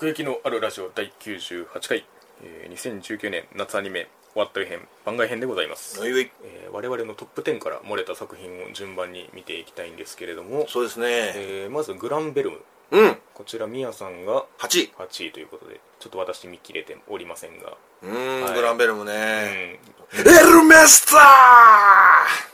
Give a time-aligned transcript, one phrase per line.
[0.00, 2.06] 奥行きのあるラジオ第98回、
[2.42, 6.30] えー、2019年夏アニメ終わった編番外編でございます、おいおい。
[6.42, 12.60] えー我々のトップ10から漏れた作品を順番に見ていきたいんですけれども、そうですね、えーまずグランベルム。
[12.92, 13.18] うん。
[13.34, 18.54] こちらミヤさんが8位8位ということでちょっと私見切れておりませんが、うーん、はい。
[18.54, 19.78] グランベルもうね、ん、っ
[20.14, 21.18] エルメスタ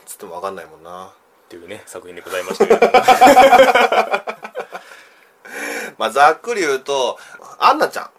[0.03, 0.05] ー!
[0.05, 1.13] つっても分かんないもんな。
[1.47, 2.87] ていうね作品でございましたけれど。
[2.87, 2.91] も
[5.97, 7.17] まあざっくり言うと
[7.59, 8.09] アンナちゃん。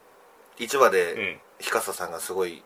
[0.58, 2.62] 1話うでん日笠さんがすごい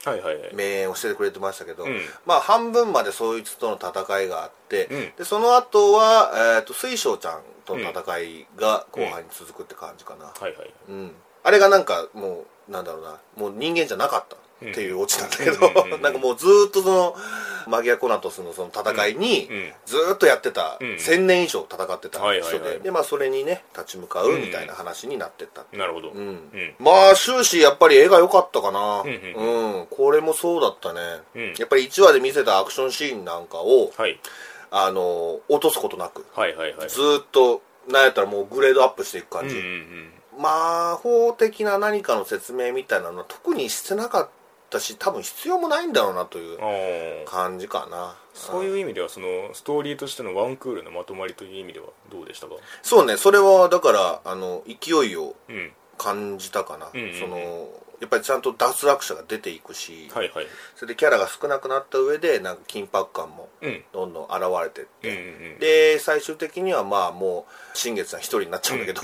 [0.55, 2.01] 名演をしてくれてましたけど、うん。
[2.27, 5.13] まあ半分までそいつとの戦いがあって、うん。
[5.17, 10.75] でその後は、えー、と水晶ちゃんとの戦いが後半に続くって感じかな、はいはい。
[10.89, 13.19] うん、あれがなんかもうなんだろうな。
[13.37, 14.37] もう人間じゃなかった
[14.71, 17.17] っていうオチなんだけど、なんかもうずーっとその
[17.69, 19.49] マギア・コナトスのその戦いに
[19.87, 26.13] ずーっとやってた、うん1000年以上戦ってた人で、でまあそれにね立ち向かうみたいな話になってったってなるほど、
[26.79, 29.03] まあ終始やっぱり絵が良かったかな。
[29.03, 31.01] うんうん、これもそうだったね、
[31.35, 31.55] うん。
[31.59, 34.19] やっぱり1話で見せたアクションシーンなんかをはい。
[34.75, 36.89] あの落とすことなくはいはいはい。
[36.89, 39.57] ずーっとなんやったらもうグレードアップしていく感じ、
[40.39, 44.31] 魔法的な何かの説明みたいなのは特にしてなかった
[44.81, 46.59] し多分必要もないんだろうなという
[47.27, 48.17] 感じかな。
[48.35, 52.55] そういう意味ではそのストーリーとしてのワンクールのまとまりという意味ではどうでしたか？
[52.83, 55.73] そうねそれはだからあの勢いをうん。
[55.99, 57.21] 感じたかな、うんうんうん。
[57.21, 57.69] その
[58.01, 60.47] やっぱりちゃんと脱落者が出ていくし、はいはい。
[60.75, 63.85] それでキャラが少なくなった上でなんか緊迫感もうん。
[63.93, 64.33] どんどん現
[64.65, 69.01] れてって、うんうんうんで最終的にはまあもう新月さん一人になっちゃうんだけど、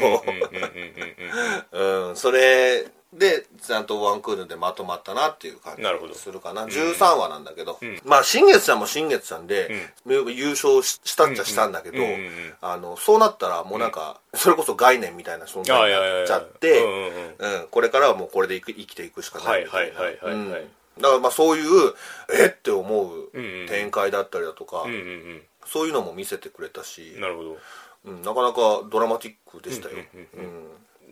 [2.17, 6.67] それでちゃんとワンクールでまとまったなっていう感じするかな。
[6.67, 8.01] 13話なんだけど、ん。
[8.05, 9.47] まあ新月ちゃんも新月ちゃん。
[9.47, 12.19] で、優勝ししたっちゃしたんだけど、うんうんうん。
[12.19, 17.07] うんあのそうなったらもうなんか、それこそ概念みたいな存在になっちゃってうんうん
[17.39, 17.61] うん。
[17.63, 20.01] うんこれからはもうこれで生き生きていくしかないみたいな。
[20.01, 20.67] はいはいはい
[21.01, 21.95] だからまあそういう
[22.37, 27.57] えって思ううんうん展開だったりだとか、うんうんそういうのも見せてくれたしうん、なるほど。
[28.07, 30.41] うん、なかなかドラマティックでしたよ、うん。
[30.41, 30.67] うん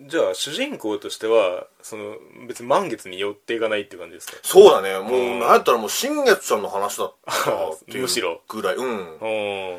[0.08, 4.36] じゃあ主人公としてはその別に満月に寄っていかないっていう感じですか？
[4.42, 4.98] そうだね。
[4.98, 5.40] もう、うん。
[5.40, 8.42] なんやったらもう新月ちゃんの話だったっていうむしろ。
[8.48, 8.74] ぐらい。
[8.76, 9.78] うん。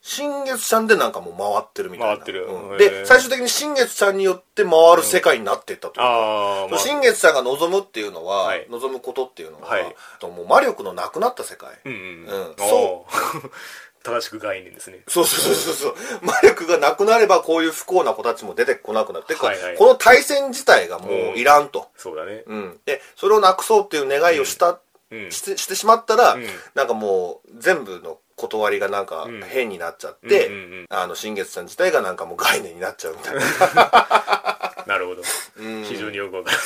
[0.00, 2.16] 新月ちゃんでなんかもう回ってるみたいな。
[2.16, 2.78] 回ってるうん。
[2.78, 6.80] で最終的に新月ちゃんによって回る世界になっていったというか、ああまあ。
[6.80, 8.66] 新月ちゃんが望むっていうのは、はい。
[8.70, 9.96] 望むことっていうのは、はい。
[10.20, 12.04] ともう魔力のなくなった世界、うんうんう
[12.52, 12.54] ん。
[12.56, 13.06] そ
[14.06, 15.00] 正しく概念ですね。
[15.08, 15.94] そうそうそうそう。
[16.22, 19.76] 魔力がなくなればこういう不幸な子たちも出てこなくなって、こはいはい。
[19.76, 22.44] この対戦自体がもういらんと、そうだね。
[22.46, 22.80] うん。
[22.86, 24.78] でそれをなくそうっていう願いをした、
[25.10, 25.30] うん。
[25.32, 26.46] してしてしまったら、うん。
[26.74, 29.42] なんかもう全部の断りがなんかん。
[29.42, 34.84] 変になっちゃって、うんうんうんあの新月ちゃん自体がなんかもう概念になっちゃうみたいな。
[34.86, 35.22] なるほど。
[35.58, 35.82] うん。
[35.82, 36.56] 非常によくわかり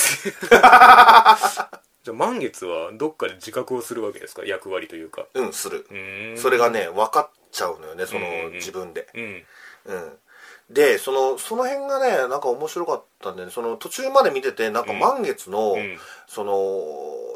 [0.61, 1.61] ます
[2.11, 4.45] じゃあ満月はどっかで自覚をするわけですか？
[4.45, 5.27] 役割というか。
[5.35, 5.87] うんする。
[6.37, 8.53] それがね分かっちゃうのよねそのうんうんうん。
[8.55, 9.07] 自分で。
[9.15, 9.23] うん。
[9.23, 10.13] うん。
[10.71, 15.99] でそのその辺がねなんか面白かったんで、ね、その途中まで見ててなんか満月の、うん。
[16.27, 16.83] その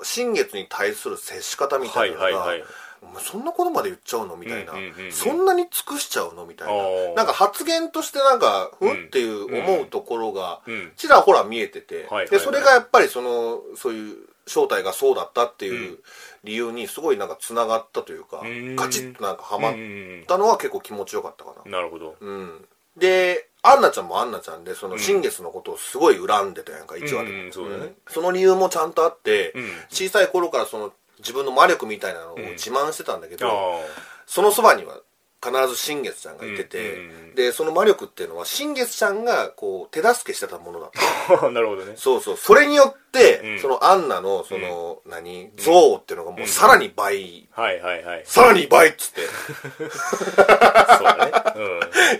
[0.03, 2.69] 新月に対する接し方みたはいいなのが、はいはい
[3.03, 5.12] お前そんなことまで言っちゃうのみたいな、うんうんうんうん。
[5.12, 7.15] そんなに尽くしちゃうのみたいな。
[7.15, 9.03] なんか発言としてなんかふうん。
[9.03, 10.93] んっていう思うところがうん。
[10.97, 12.31] ちらほら見えてて、はいはいはい。
[12.31, 15.99] でそれがやっぱりそのそういう正体がそうだったっていう
[16.44, 19.75] 理由にすごいなんかつながったというか、んカチッとなんかはまっ
[20.27, 21.62] たのは結構気持ちよかったかな。
[21.65, 21.71] うん。
[21.71, 22.16] なるほど。
[22.21, 22.65] うん、
[22.97, 27.31] でアンナちゃんもアンナちゃんでその新月のことをすごい恨んでたやんか、1話で。
[27.31, 27.94] も、うんうんそうだね。
[28.09, 29.65] その理由もちゃんとあって、うん。
[29.88, 33.50] 小さい頃からその自分の魔力みたいなのを自慢してたんだけど、あ
[34.26, 35.00] そのそばには
[35.44, 40.91] 必ず新月ちゃんがいてて、うんうんうんでその魔力っていうのは新月ちゃんがこう手助けしてたものだっ
[41.28, 41.94] たあなるほどね。
[41.97, 42.37] そうそう。
[42.37, 43.60] それによって、うん。
[43.60, 48.22] そのアンナのその、何像っていうのがもうさらに倍、はいはいはい。
[48.25, 49.22] さらに倍っつって。
[49.77, 51.32] そうだね。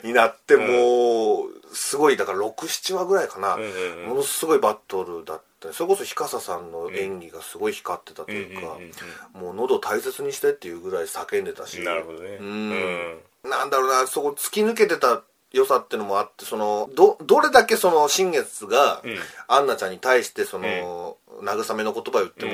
[0.03, 4.09] になって、もうすごいだから67話ぐらいかな、うんうんうん。
[4.09, 8.93] ものすごいバトルだったそれこそ日笠さんの演技がすごい光ってたというか、うんうん
[9.35, 11.81] もう喉大切にしてっていうぐらい叫んでたし。
[11.81, 12.37] なるほどね。
[12.41, 13.19] うん。
[13.45, 15.23] なんだろうなそこ突き抜けてた
[15.55, 19.17] 良さっていうのもあってそのどどれだけその新月が、うん。
[19.49, 22.53] アンナちゃんに対してその、慰めの言葉を言っても、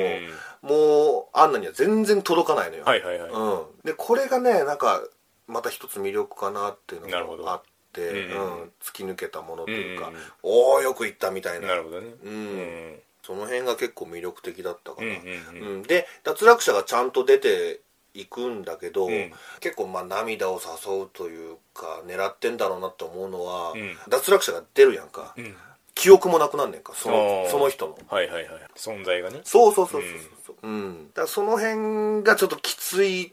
[0.62, 0.68] うん。
[0.68, 3.30] もうアンナには全然届かないのよ、はいはいはい。
[3.30, 5.02] うん、でこれがねなんか
[5.48, 7.62] また一つ魅力かなっていうのがあっ
[7.92, 8.62] て、うん。
[8.62, 10.26] うん突き抜けたものというか、うんうんうん。
[10.42, 11.68] おおよく言ったみたいな。
[11.68, 12.08] なるほどね。
[12.24, 12.32] うん。
[12.32, 12.98] うん
[13.30, 15.10] その辺が結構魅力的だったかな、う
[15.54, 17.80] んうんで脱落者がちゃんと出て
[18.12, 19.30] いくんだけど、ん。
[19.60, 23.96] 結構まあ涙を誘うというか狙ってんだろうなって思うのは、ん。
[24.08, 25.54] 脱落者が出るやんか、うん。
[25.94, 27.50] 記憶もなくなんねんかそあのー。
[27.50, 27.96] その人の。
[28.08, 29.42] はいはいはい存在がね。
[29.44, 30.10] そうそうそうそう
[30.48, 30.68] そう。
[30.68, 33.32] うん、だその辺がちょっときつい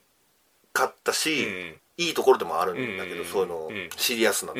[0.73, 1.75] かったし、うん。
[1.97, 4.53] いいところでもあるんだけど、うんそういうのうんシリアスな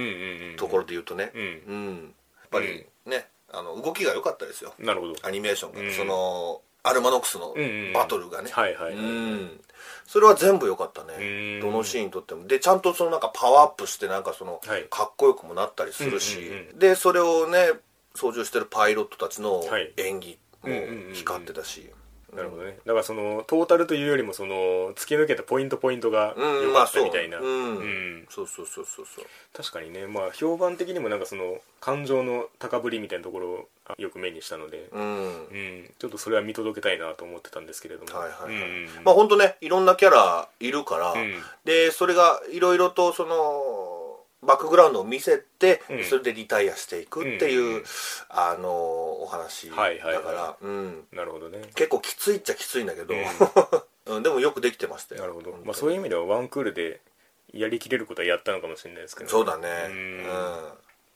[0.58, 1.32] ところで言うとね。
[1.36, 1.42] うん。
[1.42, 2.02] うん、や
[2.48, 4.74] っぱりね、あの動きが良かったですよ。
[4.80, 5.16] なるほど。
[5.24, 5.94] アニメーションが、うん。
[5.94, 8.94] そのアルマノックスのうんうんバトルがね、はいはいはい。
[8.96, 9.62] うん。
[10.06, 11.14] それは全部良かったね。
[11.20, 11.24] う
[11.58, 11.60] ん。
[11.62, 12.48] どのシーンとっても。
[12.48, 14.86] でちゃんとそのなんかパワーアップしてなんかそのはい。
[14.90, 16.80] かっこよくもなったりするし、うんうんうん。
[16.80, 17.72] でそれをね
[18.16, 19.94] 操縦してるパイロットたちのはい。
[19.98, 20.70] 演技も
[21.14, 21.90] 光ってたし、
[22.38, 22.78] なるほどね。
[22.86, 27.52] だからそのトータルというよりもその突き抜けたポイントポイントがうん良かったみたいな、まあそう。
[27.52, 27.78] うん。
[27.78, 28.28] うん。
[28.30, 29.26] そうそうそうそうそう。
[29.54, 30.06] 確かにね。
[30.06, 35.94] まあ評判的にもなんかその感情の高ぶりみたいなところをあよく目にしたので、うん、うん。
[35.98, 38.20] ちょっとそれは見届けたいなと思ってたんですけれども。
[38.20, 39.04] はいはいはい、うんうん。
[39.04, 41.42] まあ本当ねいろんなキャラいるから、うん。
[41.66, 43.97] でそれがいろいろとその
[44.44, 46.04] バックグラウンドを見せて、うん。
[46.04, 47.84] それでリタイアしていくっていう、うんうん
[48.30, 51.60] あのお話だから、はいはいはうん、なるほどね。
[51.76, 53.18] 結構きついっちゃきついんだけど、う
[54.16, 55.22] うんでもよくできてましたよ。
[55.22, 55.52] なるほど。
[55.64, 57.02] まあ、そういう意味ではワンクールで
[57.54, 59.30] やりきれることはやったのかもしれないですけど。
[59.30, 59.68] そうだね。
[59.88, 60.24] ううん。
[60.24, 60.72] ん、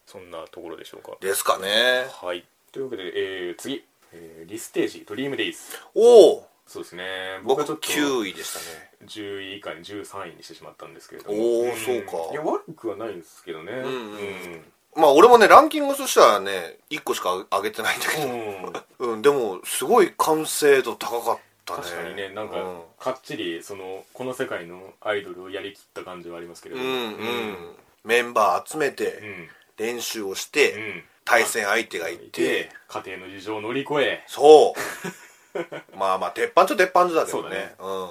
[0.08, 1.16] そんなところでしょうか。
[1.22, 2.08] ですかね。
[2.22, 2.46] はい。
[2.72, 5.60] というわけで、えー次、えーリステージドリームデイズ。
[5.94, 7.04] おおそうですね。
[7.44, 8.92] 僕はちょっと9位でしたね。
[9.06, 11.30] 10位以下に13位にしてしまったんですけれど。
[11.34, 11.78] もおーん。
[11.78, 12.32] そうか。
[12.32, 13.74] いや悪くはないんですけどね。
[13.74, 14.66] んうん
[14.96, 18.72] まあ俺もねランキングとしてはね1個しか上げてないんだけうん。
[18.74, 21.84] ど、うん、 でもすごい完成度高かったね。
[21.84, 22.82] 確かにねなんか、うん。
[22.98, 26.88] かっちりそのこの世界のアイドルをやりきった感じはありますけれども。
[26.88, 27.76] うんうん、
[28.06, 29.50] メンバー集めうてん。
[29.78, 31.04] 練習をしうて、ん。
[31.26, 32.70] 対戦相手がいて。
[32.88, 34.24] 家庭の事情を乗り越え。
[34.28, 34.80] そう
[35.98, 37.50] まあまあ鉄板っちゃ鉄板だけどね。
[37.50, 38.10] ねうん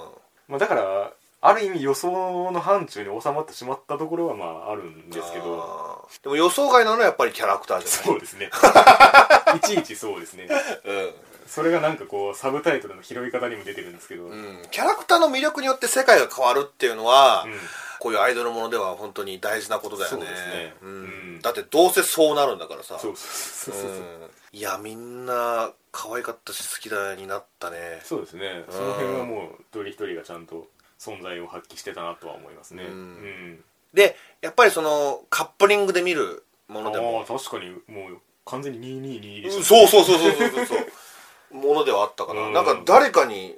[0.48, 6.08] まあ、だからある意味予想の範疇に収まってしまったところはまああるんですけど。
[6.22, 8.50] でも予想外なのはやっぱりキャラクターじゃそうですね。
[9.56, 10.46] いちいちそうですね。
[10.46, 10.60] ない
[11.46, 17.58] それがなんかこうサブタイトルの拾い方にも出てるんですけど、うん、うん、キャラクターの魅力によって世界が変わるっていうのは、うん。
[18.00, 20.16] こういうアイドルものでは本当に大事なことだよね。
[20.16, 20.74] そうですね。
[20.82, 20.90] うん。
[20.90, 20.92] う
[21.38, 21.40] ん。
[21.42, 22.98] だってどうせそうなるんだからさ。
[22.98, 24.30] そうそうそうそう、うん。
[24.52, 28.00] いやみんな可愛かったし好きだになったね。
[28.04, 28.64] そうですね。
[28.68, 32.84] その辺はもう一人一人がちゃんと存在を発揮してたなとは思いますね。
[32.84, 32.90] うん。
[32.90, 33.64] うん。
[33.94, 37.20] でやっぱりそのカップリングで見るものでも。
[37.20, 40.86] ああ確かにもう完全に222でした、そうそうそうそうそうそう。
[41.54, 42.52] ものではあったかな、うん。
[42.52, 43.56] なんか誰かに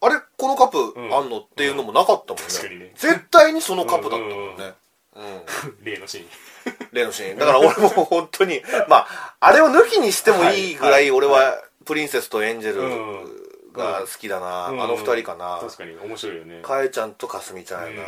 [0.00, 1.14] あれこのカップん。
[1.14, 2.92] あんのっていうのもなかったもんね,、確かにね。
[2.94, 4.64] 絶対にそのカップだったもんね。
[4.64, 4.74] うん、
[5.82, 6.26] 例のシーン。
[6.92, 7.38] 例のシーン。
[7.38, 14.82] だから俺も本当に まああれを抜きにしてもいいぐらい俺はプリンセスとエンジェルが好きだな、うん。
[14.82, 16.60] あの二人かな、確かに面白いよね。
[16.62, 18.02] かえちゃんとかすみちゃんや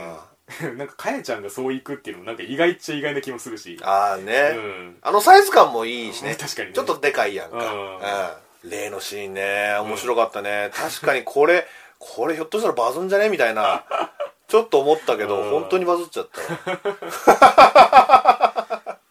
[0.62, 3.78] な、 なんかかやちゃんがそういくっていうのもなんか意外っちゃ意外な気もするし。
[3.82, 4.98] ああね、うん。
[5.02, 6.34] あのサイズ感もいいしね。
[6.34, 6.74] 確かにね。
[6.74, 7.96] ちょっとでかいやんか、うん。
[7.96, 8.70] うん。
[8.70, 9.76] 例のシーンね。
[9.80, 11.66] 面白かったね、確かにこれ
[11.98, 13.28] これひょっとしたらバズんじゃね？
[13.28, 13.84] みたいな
[14.48, 15.50] ちょっと思ったけど、うん。
[15.50, 16.40] 本当にバズっちゃった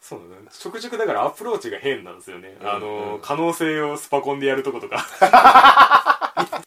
[0.01, 0.47] そうだね。
[0.51, 5.05] 食熟だからアプローチが変なんですよね、んあの可能性をスパコンでやるとことか。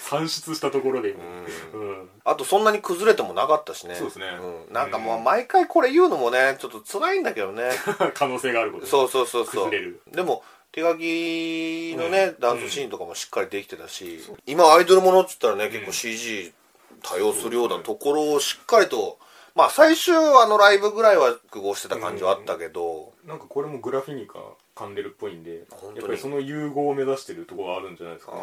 [0.00, 2.08] 算出したところで、うん。
[2.24, 3.94] あとそんなに崩れてもなかったしね。
[3.94, 4.26] そうですね。
[4.70, 4.72] ん。
[4.72, 7.70] なんかもう毎回これ言うのもねちょっと辛いんだけどね。
[8.14, 9.64] 可能性があることそうそうそうそう。
[9.64, 10.02] 崩れる。
[10.10, 12.40] でも手書きのね、うん。
[12.40, 16.52] ダンスシーンとかもしっかりできてたし、今アイドルものっつったらね結構 CG
[17.02, 19.18] 多用するようなところをしっかりと
[19.54, 24.38] まあ最終あのライブぐらいは複合してた感じはあったけど、なんかこれもグラフィニカ
[24.74, 25.58] 噛んでるっぽいんでや
[26.02, 28.42] っぱりその融合を目指してるところはあるんじゃないですかあね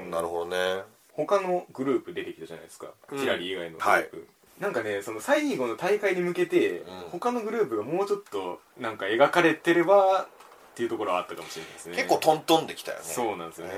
[0.00, 0.10] ーうん。
[0.10, 0.84] なるほどね。
[1.12, 3.18] 他のグループ出てきたじゃないですか、うん。
[3.18, 4.26] キラリ以外のグループ、
[4.58, 6.84] なんかねその最後の大会に向けて、うん。
[7.12, 10.26] 他のグループがもうちょっとなんか描かれてればっ
[10.74, 11.96] ていうところはあったかもしれないですね。
[11.96, 13.04] 結構トントンできたよね。
[13.04, 13.74] そうなんですよね、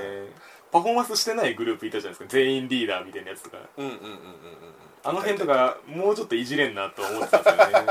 [0.72, 2.32] パフォーマンスしてないグループいたじゃないですか。
[2.34, 3.58] 全員リーダーみたいなやつとか。
[3.76, 4.18] うんうんうんうんうん
[5.04, 7.86] あの辺とかもうちょっといじれんなと思ってたんですよね。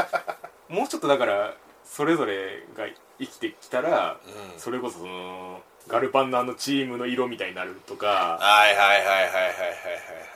[0.69, 2.85] もうちょっとだからそれぞれが
[3.19, 4.59] 生きてきたら、うん。
[4.59, 9.51] それこそそのガルパンのあのチームの色みたいになるとか、はいはいはいはいはいはいはい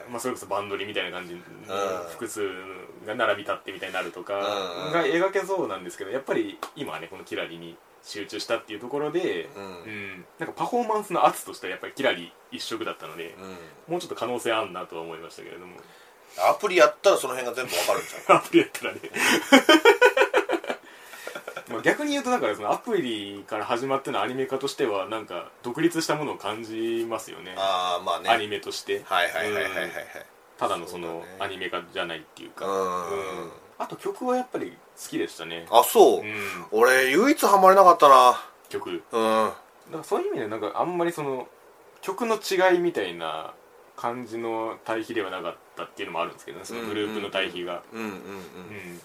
[0.10, 2.42] まあ、それこそバンドリみたいな感じのうん複数
[3.08, 4.38] が並び立ってみたいになるとか
[4.88, 4.92] うん。
[4.92, 9.64] が描けそうなんですけどやっぱり今はねこのキラリに集中したっていうところで、うん。
[9.64, 10.26] うん。
[10.40, 13.36] なんかパフォーマンスの圧としてはやっぱりキラリ一色だったので、
[13.88, 13.94] うん。
[13.94, 15.76] もうちょっと可能性あんなとは思いましたけれども。
[16.38, 19.00] アプリやったらその辺が全部わかるんじゃん アプリやったらね。
[21.70, 27.56] まあ逆に言うとだからそのアプリから始まってのアニメ化としてはなんか独立したものを感じますよね。
[27.58, 28.30] ああまあね。
[28.30, 29.02] アニメとして。
[29.06, 29.92] はいはいはいはいはいはい。
[30.58, 31.36] ただのそのそうだね。
[31.40, 32.66] アニメ化じゃないっていうか。
[32.68, 33.52] うん。
[33.80, 35.68] あと曲はやっぱり好きでしたね。
[35.70, 36.36] あそう、うん。
[36.72, 38.42] 俺唯一ハマれなかったな。
[38.70, 38.90] 曲。
[38.90, 39.00] うん。
[39.02, 39.54] だか
[39.98, 41.48] らそういう意味でなんかあんまりその
[42.02, 43.54] 曲の違いみたいな
[43.96, 46.66] 感じの対比ではなかったっていうのもあるんですけどね。
[46.66, 47.84] そのグループの対比が。
[47.94, 48.12] うんうんうん。
[48.12, 49.02] うん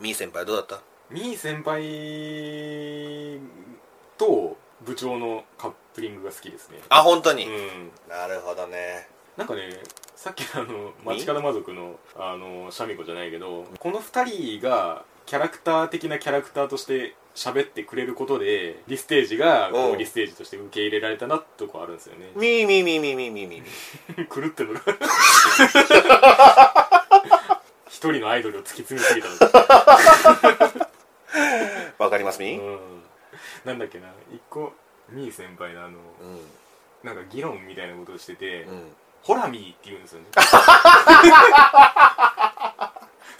[0.00, 0.80] みー先輩どうだった。
[1.10, 3.40] みー先輩
[4.16, 6.80] と部長のカップリングが好きですね。
[6.88, 7.90] あ本当に、うん。
[8.08, 9.08] なるほどね。
[9.36, 9.80] なんかね
[10.16, 19.92] さっきのあの町方魔族のあのシャミ子じゃないけどこの2人がキャラクター的なキャラクターとして喋ってくれることでリステージがこう。
[19.92, 22.30] うんリステージとして受け入れられたなってとこあるんですよね。
[22.34, 24.42] みーみーみーみーみーみーみー。
[24.42, 24.96] 狂ってるのか
[27.88, 29.46] 一人のアイドルを突き詰めすぎたのか。
[31.98, 32.60] わかりますみー。
[32.60, 33.02] うん。
[33.64, 34.08] なんだっけな。
[34.32, 34.72] 一個
[35.10, 36.40] みー先輩のあのうん。
[37.04, 38.92] なんか議論みたいなことをしてて、うん。
[39.22, 40.26] ホラミーって言うんですよね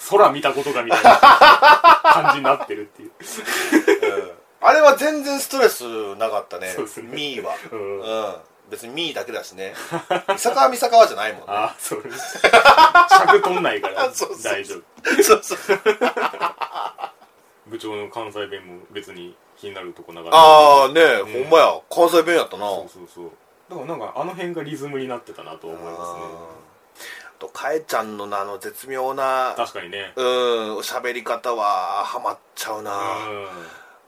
[0.08, 1.18] 空見たことがみたいな。
[2.02, 3.10] 感じになってるっていう。
[4.62, 5.84] あれは全然ストレス
[6.16, 6.72] なかったね。
[6.74, 7.08] そうですね。
[7.10, 7.54] みーは。
[7.72, 8.00] うん。
[8.00, 8.34] うん。
[8.70, 9.74] 別にみーだけだしね。
[10.28, 11.46] 三坂は三坂はじゃないもんね。
[11.48, 12.04] ああそう
[13.08, 14.10] 尺取んないから。
[14.14, 15.22] そうそう大丈夫。
[15.22, 15.58] そうそう。
[17.66, 21.44] 部長の関西弁も別に気になるとこながらああね、ん。
[21.44, 21.80] ほんまや。
[21.90, 22.66] 関西弁やったな。
[22.68, 23.30] そうそうそう。
[23.68, 26.18] だからなんかあの辺がリズムになってたなと思いますね。
[26.22, 26.59] あ
[27.40, 30.12] とかえちゃんのあの絶妙な確かにね。
[30.14, 32.92] うん喋り方はハマっちゃううな、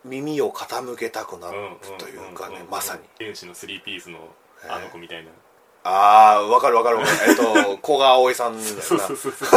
[0.04, 3.00] 耳を傾けたくなるんというかね、まさに。
[3.18, 4.18] 天使のスリーピースの
[4.68, 5.30] あの子みたいな。
[5.84, 6.98] ああわかるわかる。
[6.98, 8.82] わかるえっと 古賀葵さんだよな。
[8.82, 9.50] そうそうそうそう。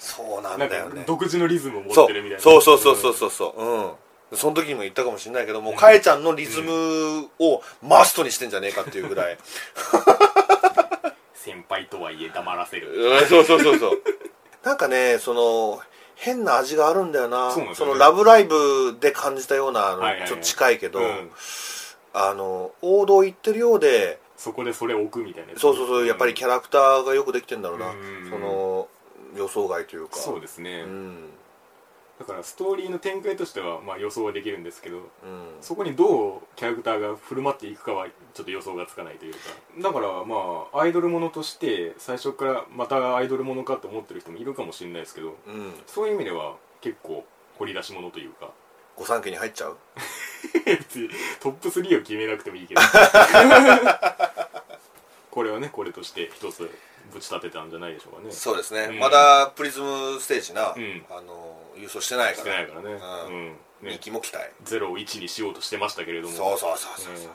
[0.00, 1.04] そうなんだよね。
[1.06, 2.42] 独自のリズムを持ってるみたいな。
[2.42, 2.62] そう。
[2.62, 3.80] そうそうそうそうそうう。
[3.82, 3.90] ん。
[4.36, 9.38] その時にも言ったかもしれないけども、かえちゃんのリズムをマストにしてんじゃねえかっていうぐらい、
[11.50, 12.92] 先輩とはいえ黙らせる。
[12.92, 14.02] うん、そうそうそうそう。
[14.64, 15.80] なんかねその
[16.14, 17.50] 変な味があるんだよな。
[17.50, 17.92] そうなんですよね。
[17.94, 20.28] の「ラブライブ!」で感じたようなあの、はいはいはい。
[20.28, 21.30] ちょっと近いけど、うん。
[22.12, 28.28] あの王道行ってるようでそこでそれを置くみたいなそうそうそうやっぱりキャラクターがよくできてんだろうな、うん。
[28.28, 28.88] その
[29.36, 30.16] 予想外というか。
[30.16, 31.30] そうですね、うん
[32.20, 35.04] だからストーリーの展開としてはまあ予想はできるんですけどうん。
[35.62, 39.38] そこにどうキャラクターが振る舞っていくかはちょっと予想がつかないというか。
[39.80, 45.72] だからまあアイドルものとして最初からまたアイドルものかと思ってる人もいるかもしれないですけどうん。
[45.86, 47.24] そういう意味では結構
[47.58, 48.50] 掘り出し物というか。
[48.96, 49.78] 御三家に入っちゃう？
[50.66, 51.08] 別に
[51.40, 52.82] トップ3を決めなくてもいいけど。
[55.30, 56.70] これはねこれとして一つ
[57.12, 58.30] ぶち立てたんじゃないでしょうかね。
[58.30, 58.98] そうですね、うん。
[58.98, 61.04] まだプリズムステージな、うん。
[61.10, 62.66] あの優勝してないしから。
[62.66, 63.56] てないからね。
[63.82, 63.90] うん。
[63.90, 64.46] 人気も期待。
[64.64, 66.34] 0を1にしようとしてましたけれども。
[66.34, 67.32] そうそうそうそうそう、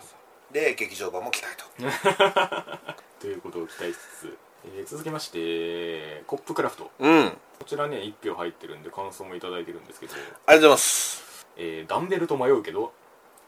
[0.49, 0.51] う。
[0.51, 0.53] ん。
[0.53, 1.65] で劇場版も期待と。
[3.19, 4.37] ということを期待しつつ、
[4.77, 6.91] えー続きましてコップクラフト。
[6.99, 7.27] うん。
[7.27, 11.47] ありこちらね1票入ってるんで感想もいただいてるんですけど、がとうございます。
[11.57, 12.93] えーダンベルと迷うけど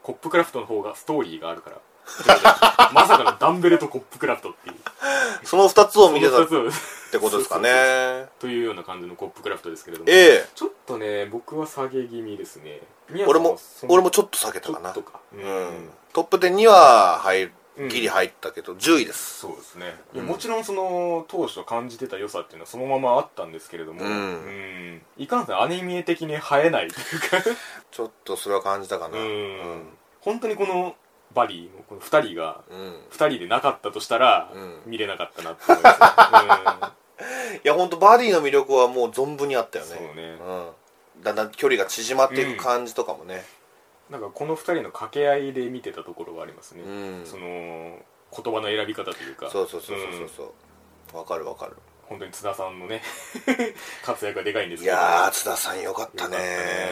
[0.02, 1.80] コップクラフトの方がストーリーがあるから
[2.92, 4.76] まさかのダンベルとコップクラフトっていう。
[5.44, 8.26] その2つを見てたってことですかね。
[8.38, 10.10] というような感じのコップクラフトですけれども。
[10.10, 10.48] ええ。
[10.54, 12.80] ちょっとね僕は下げ気味ですね。
[13.26, 14.92] 俺も俺もちょっと下げちたかな。
[14.92, 15.90] ううん。
[16.12, 17.50] トップ10には入
[17.86, 19.40] ギリ入ったけど10位です。
[19.40, 20.26] そうですね、うん。
[20.26, 24.10] もちろんその当初感じてた良さっていうのはそのままあったんですけれども、うん。
[24.10, 25.02] うん。
[25.16, 27.50] いかんせんアニメ的に映えないというか。
[27.92, 29.18] ちょっとそれは感じたかな。
[29.18, 29.88] うん。
[30.20, 30.96] 本当にこの
[31.34, 33.00] バディのこの2人がうん。
[33.10, 34.80] 2人でなかったとしたら、うん。
[34.86, 39.96] 見れなかったなって思います、 いや本当バディの魅力はもう存分にあったよね。
[39.96, 40.22] そうね。
[41.16, 43.44] うん、だんだん距離が縮まっていく感じとかもね。
[44.10, 47.26] うん、なんかこの2人の掛け合いで見てたところがありますね、うん。
[47.26, 47.98] その
[48.30, 49.50] 言葉の選び方というか。
[49.50, 50.24] そうそうそうそうう。
[50.24, 50.28] ん。
[50.28, 50.54] そ
[51.14, 51.76] うわ、かるわかる。
[52.08, 53.02] 本当に津田さんのね
[54.02, 54.96] 活躍がでかいんですいけど。
[54.96, 56.38] やー津田さんよかったね。
[56.38, 56.88] ね。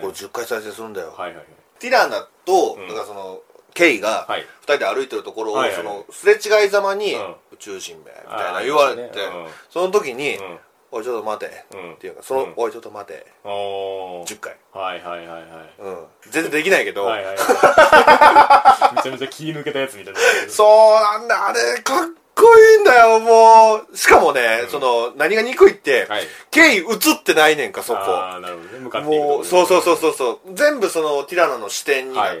[0.00, 1.46] これ10回再生するんだよ、はいはいはい。
[1.80, 2.88] ティラナと、うん。
[2.88, 3.42] だからその
[3.74, 4.42] ケイがはい。
[4.42, 5.76] 2人で歩いてるところを、はいはい。
[5.76, 7.34] はいそのすれ違いざまに、うん。
[7.52, 10.58] 宇宙人めみたいな言われて、ありましたねその時に、うん。
[10.94, 11.92] おいちょっと待て、うん。
[11.94, 12.54] っていうかその、うん。
[12.56, 14.26] おいちょっと待ておー。
[14.26, 15.44] 10回、はいはいはいはい。
[15.78, 18.96] うん、全然できないけど、はいはいはい。
[18.96, 23.96] めちゃめちゃ気抜けたやつみたいな そうなんだあれかっこいいんだよもう。
[23.96, 26.22] しかもね、その何が憎いって、はい。
[26.50, 27.98] ケイ映ってないねんかそこ。
[27.98, 28.78] ああなるほどね。
[28.80, 30.54] 向かっていくもうそうそうそうそうそう。
[30.54, 32.36] 全部そのティラナの視点になっ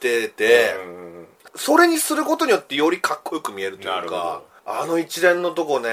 [0.00, 1.26] てて、うんうんうん。
[1.54, 4.72] それにすることによってよりかっこよく見えるというかど。
[4.72, 5.88] あの一連のとこね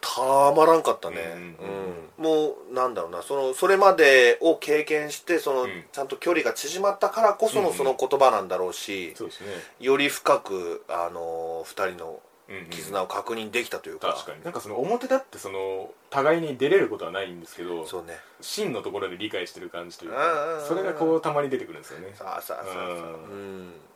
[0.00, 0.22] た
[0.56, 1.44] まらんかったね、うんう
[1.90, 5.84] んもうなんだろうなそのそれまでを経験してその、うん。
[5.92, 7.72] ちゃんと距離が縮まったからこそうんうん。
[7.72, 9.48] のその言葉なんだろうし、そうですね。
[9.80, 12.18] より深くあの2人のうんうん
[12.70, 14.12] 絆を確認できたというか。
[14.12, 14.44] 確かに。
[14.44, 18.18] なんかその表だってその互いに出れることはないんですけどそうね。
[18.40, 22.12] 真のところで理解してる感じというかそれがこうたまに出てくるんですよね。
[22.14, 22.84] さあさあさあさあ。
[22.86, 22.94] う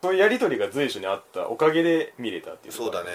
[0.03, 3.11] そういうやり取りが随所にあったおかげで見れたっていうそうだね。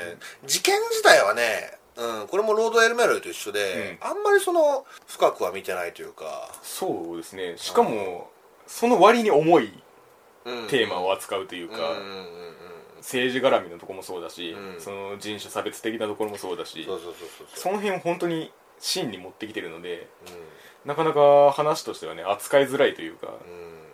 [0.45, 7.53] 事件自体はねうん、これもロード・エルメロイと一緒で、あんまりその深くは見てないというか、そうですね。
[7.57, 8.31] しかも
[8.65, 9.83] その割に重い
[10.45, 10.67] うん。
[10.67, 11.77] テーマを扱うというか、
[13.03, 14.81] 政治絡みのところもそうだし、うん。
[14.81, 20.07] その人種差別的なところもそうだしそうそうそうそうその辺を本当に真に持ってきてるので
[20.85, 23.37] うなかなか話としてはね扱いづらいというか、んうん。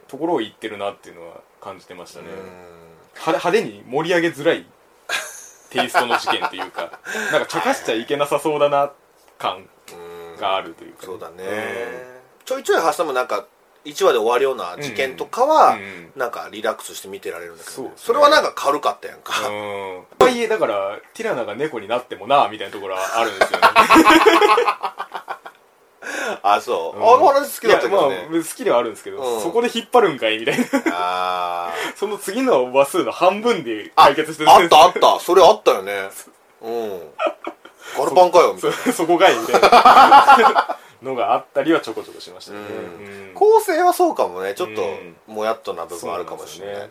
[0.08, 2.36] ところを言ってるなっていうのは感じてましたね、うん。
[3.20, 4.66] 派派手に盛り上げづらい
[5.72, 7.00] テイストの事件というか
[7.32, 8.92] なんか茶化しちゃいけなさそうだな
[9.38, 10.40] 感うん。
[10.40, 11.44] があるというか、そうだね、
[12.46, 13.46] ちょいちょい挟むなんか
[13.86, 15.78] 1話で終わるような事件とかは、
[16.16, 17.92] なんかリラックスして見てられるんだけど、ね。
[17.96, 20.04] それはなんか軽かったやんか、うん。
[20.18, 23.68] とはいえだからティラナが猫になってもなみたいなところはあるんですよね。
[26.42, 27.04] あそう、うん。
[27.04, 29.42] あの話好きだったけどね、まあ好きではあるんですけど、うん。
[29.42, 30.66] そこで引っ張るんかいみたいな。
[30.94, 35.20] あ その次の話数の半分であ解決してるあったあった。
[35.20, 36.10] それあったよね。
[36.62, 37.14] うん。
[37.98, 38.78] ガルパンかよみたいな。
[38.78, 42.60] そそこがいいみたいなのがあったりはちょこちょこしましたね、
[43.34, 44.54] 構成はそうかもね。
[44.54, 44.82] ちょっと
[45.28, 45.36] うん。
[45.36, 46.90] もやっとな部分あるかもしれない。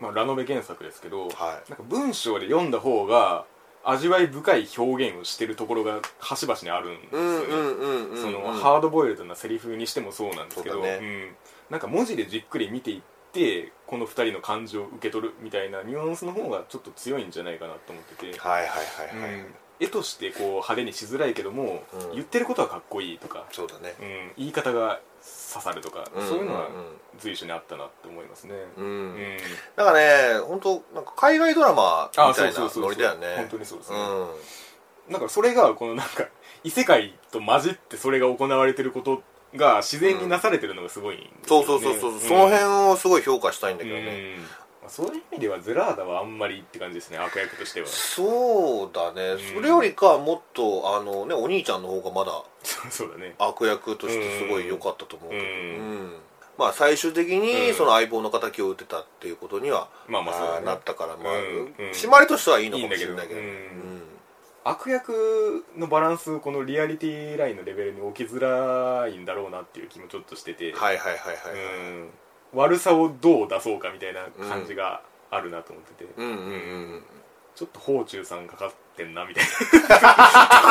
[0.00, 1.70] まあ、ラノベ原作ですけど、はい。
[1.70, 3.44] なんか文章で読んだ方が
[3.84, 11.34] 味わい深い表現をしてるところが端々にあるんですよね、その、うんハードボイルドなセリフにしてもそうなんですけどそうん、
[11.70, 18.74] なんか文字でじっくり見ていってこの二人の感情を受け取るみたいなニュアンスの方がちょっと強いんじゃないかなと思ってて、はいはいは
[19.18, 22.12] いはい、うん絵としてこう派手にしづらいけども、うん。
[22.12, 23.94] 言ってることはかっこいいとか、そうだね。
[24.00, 25.00] うん、言い方が
[25.52, 26.28] 刺さるとか、うん。
[26.28, 26.68] そういうのは
[27.18, 28.92] 随所にあったなって思いますね、うん、うん。
[28.92, 29.36] うん
[29.76, 33.34] なんかね本当なんか海外ドラマみたいなノリだよね。
[33.36, 33.98] 本当にそうですね。
[33.98, 35.12] うん。
[35.12, 36.28] なんかそれがこのなんか
[36.64, 39.22] 異世界と混じってそれが行われてること
[39.56, 44.36] が自然になされてるのがすごいんですよね、そうそうそうそう、んその辺をすごい評価したいんだけどね、
[44.88, 47.86] そういう意味ではゼラーダはあんまりって感じですね悪役としては。
[47.86, 49.38] そうだね、ん。
[49.38, 53.34] それよりかはもっとあのねお兄ちゃんの方がまだそうそうだね。
[53.38, 56.06] 悪役としてすごい良かったと思うけど、ううん。
[56.08, 56.12] ん
[56.58, 57.74] まあ最終的にうん。
[57.74, 60.66] その相棒の敵を撃てたっていうことには、まあまあそうだね。
[60.66, 61.90] なったから、まあうんうん。
[61.92, 63.40] 締まりとしてはいいのかもしれないけど。
[63.40, 63.80] いいんだけど。
[63.80, 64.02] うん。
[64.64, 72.10] 悪役のバランスこのリアリティラインのレベルに置きづらいんだろうなっていう気もちょっとしてて、はいはいはいはいはい、うん
[72.54, 76.36] 悪さをどう出そうかみたいな感じがあるなと思ってて、うんうんう
[76.96, 77.02] ん。
[77.54, 79.50] ちょっと宝中さんかかってんなみたいな。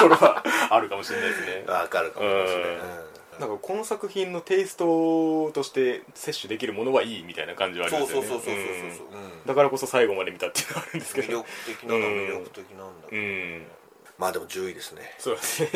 [0.01, 1.63] ところはあるかもしれないですね。
[1.65, 3.39] うんわかるかもしれない、うん。
[3.39, 8.27] なんかこの作品のテイストとして摂取できるものはいいみたいな感じはありそうますよね。
[8.27, 8.65] そうそうそうそう
[8.97, 9.23] そう、うん。
[9.23, 9.45] うん。
[9.45, 13.09] だからこそ最後まで見たっていうのがあるんですけ魅ど力的なのは魅力的なんだ。
[13.09, 13.67] けど、うん。
[14.17, 15.13] まあでも10位ですね。
[15.19, 15.69] そうですね。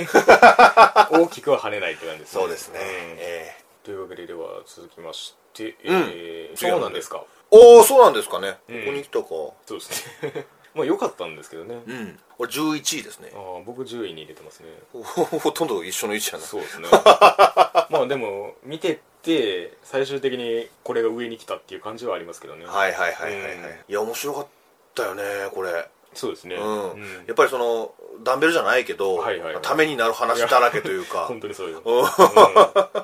[1.11, 2.41] 大きくは跳ねないって感じですね。
[2.41, 2.81] そうですね、ん。
[3.19, 3.55] え。
[3.83, 7.17] というわけででは続きまして、うんえー次はそうなんですか。
[7.17, 8.79] ーおおそうなんですかね、うん。
[8.81, 9.27] ここに来たか。
[9.29, 10.45] そうですね。
[10.73, 12.19] まあ良かったんですけどね、うん。
[12.37, 13.31] これ11位ですね。
[13.35, 14.67] ああ僕10位に入れてますね。
[14.93, 16.45] ほほとんど一緒の位置やな。
[16.45, 16.87] そうですね。
[17.89, 22.65] まあでも見てって最終的にこれが上に来たっていう感じはありますけどね。
[22.65, 23.63] はいはいはいはいはい、うん。
[23.89, 24.47] いや面白かっ
[24.95, 26.55] たよねこれそうですね。
[26.55, 27.01] うん、うん。
[27.27, 27.93] やっぱりその
[28.23, 29.63] ダンベルじゃないけど、はいはいはい。
[29.63, 31.25] ためになる話だらけというか。
[31.27, 31.99] 本当にそうよ、うん。
[31.99, 32.05] うん。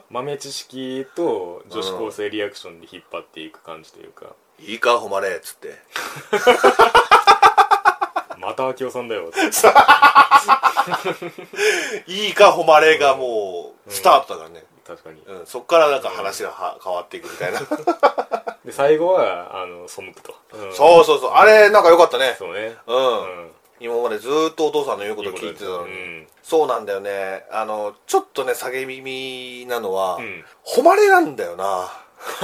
[0.09, 5.75] 豆知識と女子高生リアクションで引っ張っていく感じというか、いいか誉れっつって。
[8.39, 9.31] また明夫さんだよ。
[12.07, 15.21] いいか誉れがもうスタートだからね、確かに。
[15.25, 15.45] うん。
[15.45, 17.59] そっからなんか話がは変わっていくみたいな、
[18.67, 20.73] で最後はあの背くと、うん。
[20.73, 21.31] そうそうそう。
[21.31, 22.35] あれなんか良かったね。
[22.37, 22.75] そうね。
[22.85, 23.51] うん、うん。
[23.79, 26.27] 今までずーっとお父さんの言うこと聞いてたのに、うん。
[26.43, 27.45] そうなんだよね。
[27.49, 30.43] あのちょっとね下げ耳なのは、うん。
[30.65, 31.87] 誉れなんだよな。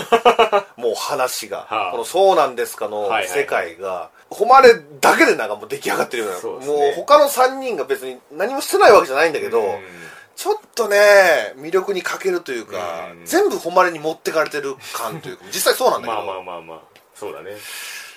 [0.78, 1.92] もう話が、はあ。
[1.92, 3.28] この「そうなんですか」のはいはいはい。
[3.28, 6.66] 世界が、誉れだけでなんかもう出来上がってるような。
[6.66, 6.68] ね。
[6.68, 10.03] もう他の3人が別に何もしてないわけじゃないんだけど、うん
[10.36, 13.26] ちょっとね魅力に欠けるというか、うん。
[13.26, 16.82] 全部誉れに持ってかれてる感というか 実際そうなんだけど、まあまあまあまあ
[17.14, 17.52] そうだね。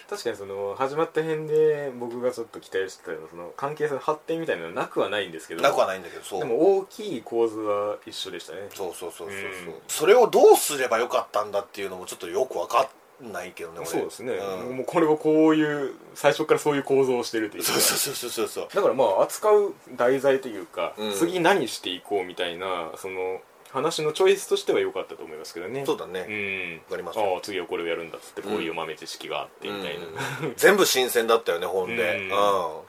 [0.08, 6.38] 確かにその始まった辺で僕がちょっと期待してたようなその関係性の発展みたいなのはなくはないんですけどなくはないんだけどそう。
[6.40, 8.68] でも大きい構図は一緒でしたね。
[8.72, 9.82] そうそうそうそうそう、うん。
[9.88, 12.86] それをどうすればよかったんだっていうのもちょっとよく分かん
[13.20, 13.86] ないけどね俺。
[13.86, 14.76] そうですね、うん。
[14.78, 17.72] もうこれをこういう最初からそういう構造をしてるというか。
[17.72, 21.12] そうそうそうそうそうだからまあ扱う題材というか、うん。
[21.12, 23.40] 次何していこうみたいなその
[23.72, 25.84] 話のチョイスとしては良かったと思いますけどね。
[25.84, 26.26] そうだね。
[26.28, 26.74] うん。
[26.84, 30.06] わかりますああ次はこれをやるんだっつってこういう豆知識があってみたいな、
[30.46, 30.54] うん。
[30.56, 32.24] 全部新鮮だったよね本で、うん。
[32.24, 32.30] うん。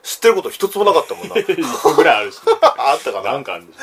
[0.02, 1.36] 知ってること一つもなかったもんな。
[1.36, 3.76] 一個ぐらいあるし、あったかななんかあるんでし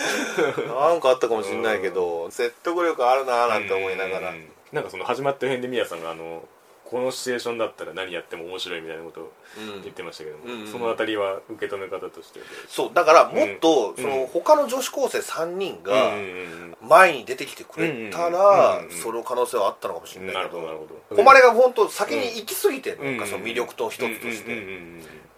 [0.67, 6.43] ょなんかあったかもしれないけど説得力あるなーなんて思いながらうんなんかその始まった辺でみやさんがあの
[6.89, 9.81] このシチュエーションだったら何やっても面白いみたいなことをうん。
[9.81, 12.39] 言ってましたけども、うんそのあたりは受け止め方として。
[12.67, 14.03] そうだからもっと、うん。
[14.03, 23.29] その他の女子高生3人うがん前に出てきてくれたら、その可能性はあったのかもしれないけど誉れが本当先に行き過ぎてるのか、うん。
[23.29, 24.63] その魅力と一つとして、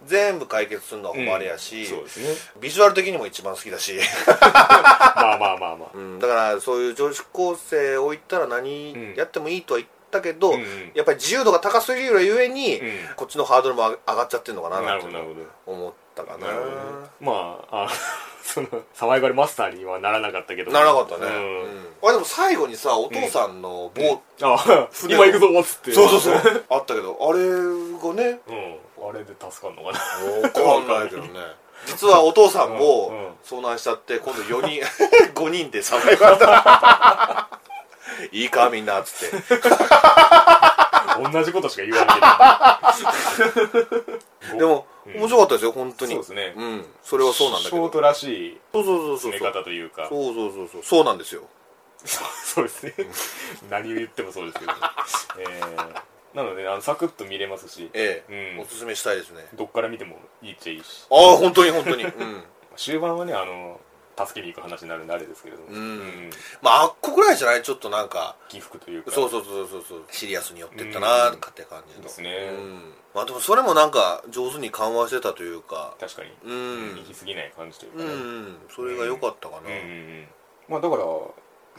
[0.06, 2.28] 全部解決するのは誉れやし、そうですね。
[2.60, 5.90] ビジュアル的にも一番好きだし、まあまあまあまあ。
[5.94, 6.18] うん。
[6.18, 10.92] だからそういう女子高生を言ったら何やってもいいとは言ったけど、うんうん。
[10.94, 12.90] やっぱり自由度が高すぎるがゆえに、うん。
[13.16, 15.06] こっちのハードルも上がっちゃってるのかななて
[15.66, 16.46] 思ったかな。
[16.46, 16.52] な
[17.20, 17.88] まああ
[18.42, 20.72] そのサバイバルマスターにはならなかったけど。
[20.72, 21.64] ならなかったね、ううん。
[21.64, 25.92] んあでも最後にさお父さんの棒、あ船を今行くぞっつって。
[25.92, 26.64] そうそうそう。
[26.70, 28.40] あったけどあれがね。
[28.48, 29.08] うん。
[29.10, 30.00] あれで助かんのかな。
[30.50, 31.28] 分かんないけどね。
[31.86, 32.76] 実はお父さんうん。
[32.76, 33.36] うもん。
[33.44, 34.82] 遭難しちゃって今度4人
[35.34, 37.48] 5人でサバイバルだ
[38.32, 39.36] いいかみんなっつって。
[41.32, 42.16] 同じことしか言わな
[44.54, 45.16] いでも、うん。
[45.16, 46.12] 面白かったですよ本当に。
[46.12, 46.54] そうですね。
[46.56, 46.86] うん。
[47.02, 47.82] それはそうなんだけど。
[47.82, 49.32] ショートらしいそうそうそうそう。
[49.32, 50.06] 詰め方というか。
[50.08, 50.82] そうそうそうそう。
[50.82, 51.42] そうなんですよ。
[52.04, 52.94] そうですね。
[53.70, 54.72] 何を言ってもそうですけど、
[55.38, 56.02] えー
[56.34, 57.90] なのであのサクッと見れますし。
[57.94, 58.60] ええ、うん。
[58.60, 59.48] おすすめしたいですね。
[59.54, 61.06] どっから見てもいいっちゃいいし。
[61.10, 62.04] ああ本当に本当に。
[62.04, 62.44] うん。
[62.76, 63.80] 終盤はねあの
[64.26, 66.30] 助けに行く話になるんであれですけれども、うん。
[66.60, 67.62] まああっこぐらいじゃない？
[67.62, 69.12] ちょっとなんか起伏というか。
[69.12, 70.02] そうそうそうそうそう。
[70.10, 72.02] シリアスに寄ってったなーって感じの。
[72.02, 72.50] ですね。
[72.52, 72.92] うん。
[73.14, 75.94] まあでもそれもなんか上手に緩和してたというか。
[76.00, 76.96] 確かに、うん。
[76.96, 78.16] 行き過ぎない感じというかうん、ね、う
[78.52, 79.60] ん、それが良かったかな。
[79.60, 80.28] うんうんうん。
[80.68, 81.04] まあだから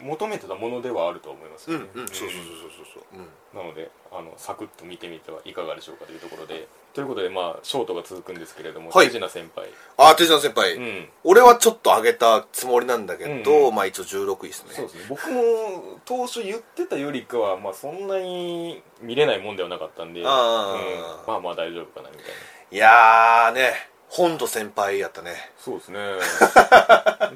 [0.02, 2.08] 求めてたものではあると思いますうんよねうん。
[2.08, 3.18] そうそうそうそうそう。
[3.18, 3.62] うん。
[3.62, 6.68] なのであのサクッと見てみてはいかがでしょうかというところで。
[6.92, 9.06] ということでまあショートが続くんですけれども、はい。
[9.06, 9.68] 手品先輩。
[9.96, 11.08] あ手品先輩、うん。
[11.24, 13.68] 俺はちょっと上げたつもりなんだけど、うん。
[13.68, 14.74] うまあ一応16位ですね。
[14.74, 15.04] そうですね。
[15.08, 20.80] 僕も当初言ってたよりかは、まあ、そんなに見れないもんではなかったんでああうん。
[21.26, 22.32] まあまあ大丈夫かなみたいな。
[22.72, 23.90] いやーね。
[24.10, 25.52] 本土先輩やったね。
[25.56, 25.98] そうですね。
[26.50, 27.32] だから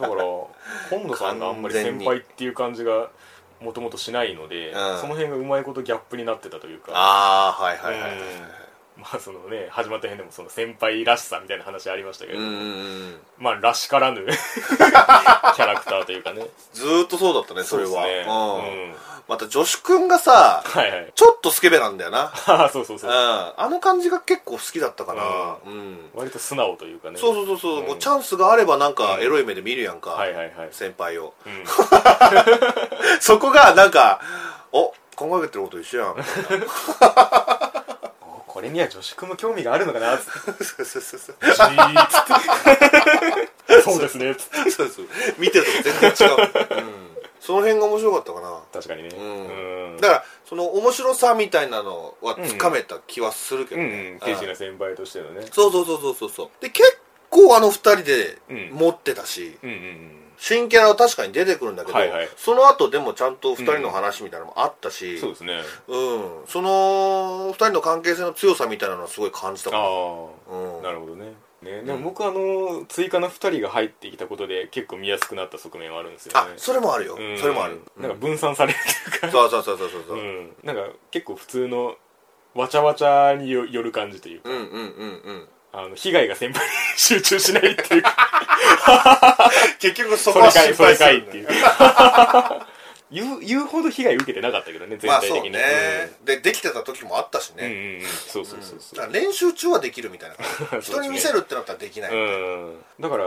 [0.90, 3.10] 本土さんがあんまり先輩っていう感じが
[3.60, 5.00] もともとしないので、うん。
[5.00, 6.92] その辺がうまいことギャップになってたというか。
[6.94, 8.18] ああはいはいはいはい。
[8.18, 8.63] うん
[9.04, 12.38] まあそのね始まった辺でもその先輩らしさみたいな話ありましたけど、
[13.38, 16.46] まあらしからぬ キャラクターというかね。
[16.72, 18.06] ずーっとそうだったねそれは。
[19.28, 21.12] また女子くんがさはいはい。
[21.14, 22.32] ちょっとスケベなんだよな。
[22.46, 23.10] ああそうそううんそう。
[23.10, 26.10] あの感じが結構好きだったかなうん。
[26.14, 27.18] 割と素直というかね。
[27.18, 27.86] そうそうそうそう、うん。
[27.86, 29.22] もうチャンスがあればなんかうん。
[29.22, 31.34] エロい目で見るやんか、はいはいはい、先輩を。
[31.46, 31.64] うん、
[33.20, 34.20] そこがなんか
[34.72, 36.16] お考えてること一緒やん
[38.70, 40.64] みたいなおこれには女子くんも興味があるのかなっつって。
[40.64, 41.37] そうそうそうそう。
[41.40, 42.27] チーっつっ
[43.66, 43.83] て。
[43.83, 44.70] そうですねっつって。
[44.70, 45.07] そうそう。
[45.38, 48.62] 見てるとこ全然違う、うん、その辺が面白かったかな。
[48.72, 49.09] 確かにね。
[49.11, 49.92] うん。
[49.92, 50.00] うん。
[50.00, 55.46] だからその面白さみたいなのはつかめた気はするけどうんうねん、天使の先輩としてのね。
[55.53, 56.48] そうそうそうそうそうそう。
[56.61, 56.98] で結
[57.31, 58.70] 構あの二人でうん。
[58.72, 62.28] 持ってたし、うんうんうん新キャラは確かに出てくるんだけど、はいはい。
[62.37, 65.62] その後でもちゃんと二人の話みたいなのもあったし、そうですね。
[65.88, 69.90] うん、その二人の関係性の強さみたいなのはすごい感じたかあら、あ。
[70.76, 71.33] うん、なるほどね。
[71.62, 76.40] ね、でも僕あの追加の2人が入ってきたことで結構見やすくなった側面はあるんですよね。
[76.40, 77.38] あそれもあるよ、うん。
[77.38, 78.78] それもある、なんか分散される
[79.20, 79.30] というか。
[79.30, 81.96] そうそうそうそうそうそう、うん、なんか結構普通の
[82.54, 88.02] わちゃわちゃによよる感じというか、うんうんうんうんあの被害が先輩に集中しないっていう。
[88.02, 91.48] か 結局そそれかいそれかいっていう
[93.10, 95.60] 言う言うほど被害受けてなかったけどね全まあそう体的に、ね、
[96.24, 98.08] でできてた時もあったしうん、うんね、うんうん。
[98.08, 98.96] そうそうそうそう。
[98.96, 100.37] だから練習中はできるみたいな
[100.78, 100.80] ね。
[100.80, 102.84] 人に見せるってなったらできない、うん。
[102.98, 103.24] だから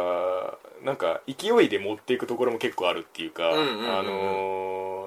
[0.84, 4.00] なんか勢いで持っていくところも結構あるっていうか、うんうんうんうん。
[4.00, 5.07] あの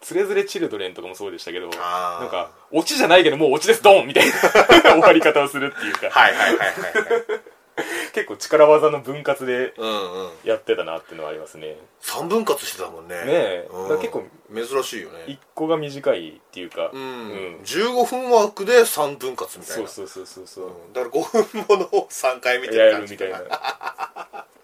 [0.00, 4.32] つれづれチルドレンとかもそうでしたけどなんかオチじゃないけどもうオチですドンみたいな
[4.94, 6.08] 終わり方をするっていうか。
[6.10, 7.40] はいはいはいはいはい。
[8.12, 10.30] 結構力技の分割でうんうん。
[10.44, 11.76] やってたなっていうのはありますね。
[12.02, 13.14] 3分割してたもんね。
[13.14, 13.68] ねえ。
[13.72, 14.00] うん。
[14.00, 15.24] 結構珍しいよね。
[15.28, 17.60] 一個が短いっていうか、うん、うん。
[17.64, 23.38] 15分枠で3分割みたいなそうそうそうそうそう、うんだから5分ものを3回見てやるる感じみたいな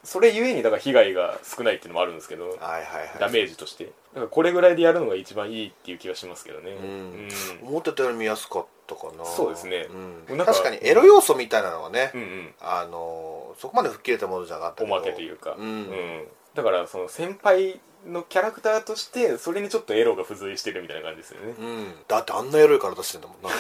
[0.05, 2.85] それゆえにだから被害が少ないっていうのもあるんですけどはいはいはい。
[3.19, 3.85] ダメージとして。
[3.85, 6.73] だからこれぐらいでやるのが一番いいっていう気がしますけどね。
[6.73, 7.29] うん。
[7.67, 9.25] 思ってたより見やすかったかな。
[9.25, 9.89] そうですね。
[10.29, 10.39] うん。
[10.39, 12.55] 確かにエロ要素みたいなのはね、うんうん。
[12.61, 15.55] あのーそこまで吹っ切れたものじゃなかったおまけというか。
[15.59, 16.27] うん。
[16.55, 21.55] だからその先輩のキャラクターとしてそれにちょっとエロが付随してるみたいな感じですよね。
[21.59, 21.93] うん。
[22.09, 23.51] だってあんなエロい体してんだもんな。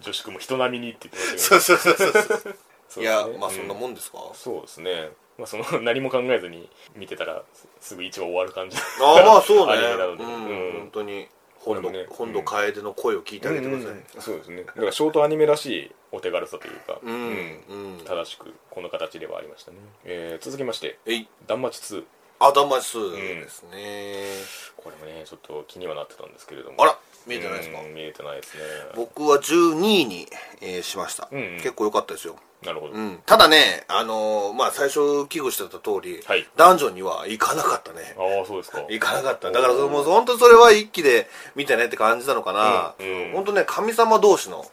[0.00, 2.56] 女子くんも人並みにって言ってましたそうそうそうそうそう
[2.96, 5.10] いやまあそんうなもんですか、そうですね。
[5.36, 7.42] まあその 何も考えずに見てたら
[7.80, 8.76] すぐ一話終わる感じ。
[9.00, 9.72] ああまあそうね。
[9.72, 10.24] アニメなので。
[10.24, 10.72] うんうん。
[10.72, 11.28] 本当に。
[11.58, 14.04] 本土ね本土楓の声を聞いてあげてください、うん。
[14.20, 14.62] そうですね。
[14.62, 18.04] だからショートアニメらしいお手軽さというか、うんうん。
[18.06, 22.04] 正しくこの形ではありましたね、えー続きましてえい「断末2
[22.40, 24.24] アダマスですね、」
[24.76, 26.82] これもねちょっと気にはなってたんですけれども。
[26.82, 27.80] あら見えてないですか？
[27.80, 28.62] うん見えてないですね。
[28.94, 30.28] 僕は12位に、
[30.62, 31.38] えーしました、うん。
[31.38, 36.48] うん結構良かったですよ、なるほど、うん、ただねあのーまあ最初危惧してた通り、はい。
[36.56, 38.16] ダンジョンには行かなかったね。
[38.16, 38.80] ああそうですか。
[38.88, 39.50] 行かなかった。
[39.50, 43.32] だからもう本当にそれは一気で見てねって感じなのかな、うんうん。
[43.32, 44.64] 本当ね神様同士の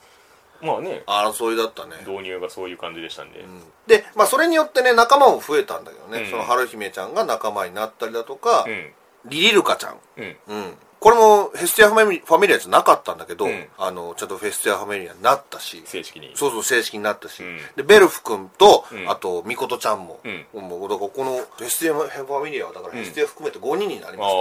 [0.66, 1.04] まあね。
[1.06, 3.46] 争いだったね、導入がそういう感じでしたんで、
[3.88, 6.32] で、まあ、それによってね仲間も増えたんだけどね、うん。
[6.32, 8.92] その春姫ちゃんが仲間になったりだとか、うん。
[9.26, 10.36] リリルカちゃん、うん。
[10.48, 13.68] うん、これもヘスティアファミリアじゃなかったんだけど、うん。
[13.78, 15.82] あのちゃんとヘスティアファミリアになったし。
[15.86, 16.32] 正式に。
[16.36, 17.60] そうそう正式になったし、うん。
[17.76, 19.10] でベルフ君と、うん。
[19.10, 20.20] あとミコトちゃんも、
[20.54, 20.62] うん。
[20.62, 24.32] もうだからこのヘスティアファミリアはだからうんヘスティア含めて5人になりまし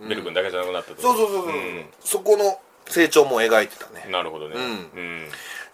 [0.00, 1.86] た、あベル君だけじゃなくなったとそうそうそうそう、ん。
[2.00, 4.06] そこの成長も描いてたね。
[4.10, 4.54] なるほどね。
[4.56, 4.62] うん。
[4.62, 5.28] うん。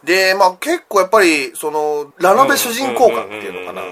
[0.05, 3.83] で、まあ結構やっぱり、その、ラノベ主人公感っていうのかな。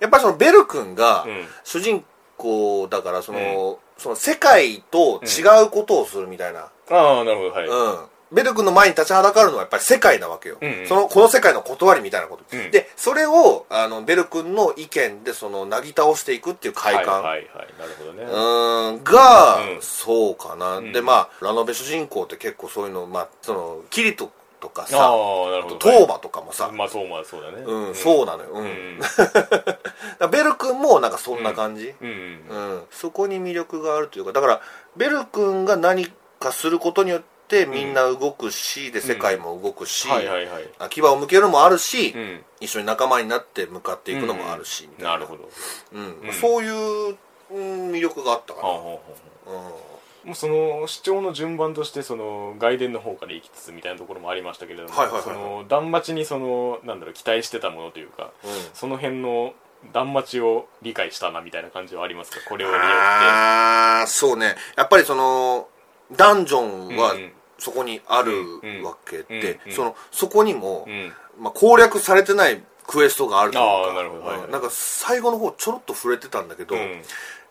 [0.00, 1.46] やっぱりそのベル君がうん。
[1.64, 2.04] 主人
[2.36, 6.70] 公だから、その、その世界と違うことをするみたいな。
[6.90, 7.98] ああなるほどはい、うん。
[8.32, 10.58] ベル君の前に立ちはだかるのはやっぱり世界なわけよ。
[10.60, 10.86] うんうん。
[10.86, 12.44] その、この世界の断りみたいなこと。
[12.56, 12.70] うん。
[12.70, 17.22] で、それを、あの、ベル君の意見で、その、なぎ倒していくっていう快感。
[17.22, 18.22] はいはいはいなるほどね。
[18.24, 19.04] うーん。
[19.04, 19.82] が、うん。
[19.82, 20.92] そうかな、ん。
[20.92, 27.62] でまあラノベ主人公って結構そういうのまあそのキリトとかあさトーマとかもさ、まあトーマはそうだね。
[27.64, 29.00] うん、そうなのよ、うん。
[30.30, 32.82] ベル君もなんかそんな感じ、うん。
[32.90, 34.60] そこに魅力があるというかだから
[34.96, 37.29] ベル君が何かすることによって
[37.66, 40.68] みんな動くし、で世界も動くし、はいはいはい。
[40.78, 42.44] あ牙を向けるのもあるし、うん。
[42.60, 45.10] 一緒に仲間になって向かっていくのもあるし、みたいな。
[45.12, 45.48] なるほど。
[45.92, 46.20] うん。
[46.20, 46.32] うん。
[46.32, 46.68] そうい
[47.10, 47.16] う、
[47.50, 49.00] うん、魅力があったかな、はあはあは
[49.46, 49.90] あうん
[50.22, 58.50] もうその主張の順番としてその外伝の方から行きつつみたいなところもありましたけれども、はいはいはいその断末にそのなんだろう期待してたものというかうん。
[58.74, 59.54] その辺の
[59.94, 62.40] 断末を理解したなみたいな感じはありますか？
[62.46, 62.92] これを利用して。
[62.92, 64.56] ああそうね。
[64.76, 65.68] やっぱりその
[66.14, 66.60] ダンジョ
[66.92, 67.14] ンは
[67.60, 68.82] そこにあるうん。
[68.82, 71.12] わけでそのそこにも、うん。
[71.38, 77.02] まあ、攻略されてないクエストがあるというかなんなんか最後の方ちょろっと触れてたんだけど、うん。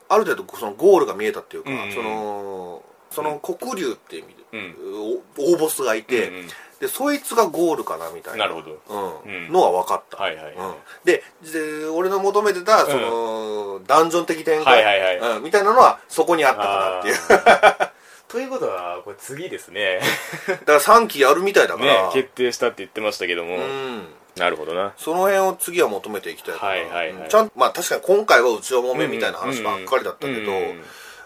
[0.10, 6.32] ある程度そのゴールが見えたっていうか、そのその黒竜っていう意味で、大ボスがいて、
[6.80, 8.48] でそいつがゴールかなみたいな。
[8.48, 9.22] なるほど。
[9.26, 9.46] うん。
[9.46, 9.52] うん。
[9.52, 10.56] のは分かった、はいはい
[11.04, 15.38] でで俺の求めてたその、ダンジョン的展開、はいはいはい。
[15.38, 17.99] うん、みたいなのはそこにあったかなっていう
[18.30, 20.00] ということはこれ次ですね。
[20.48, 24.04] だから3期やるみたいだから、ね決定したって言ってましたけども、うん。
[24.38, 24.94] なるほどな。
[24.98, 26.72] その辺を次は求めていきたいかな。
[26.72, 30.82] はいはいちゃんまあ確かに今回は内輪もめみたいな話ばっかりだったけど、うんうんうん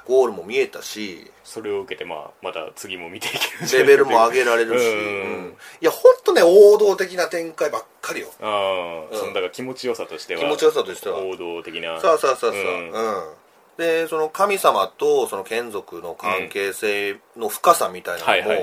[0.06, 8.28] ゴールも見えたしそれを受けてまあまた次も見ていけるレベルも上げられるし、うんうんいや本当ね王道的な展開ばっかりよ。
[8.42, 9.18] ああ、うん。
[9.18, 10.42] そのだから気持ちよさとしては。
[10.42, 11.20] 気持ちよさとしては。
[11.20, 12.02] 王道的な。
[12.02, 12.62] そうそうそうそう。
[12.62, 12.92] ううんん、
[13.78, 18.56] でその神様とその眷属の関係性の深さみたいなはいのも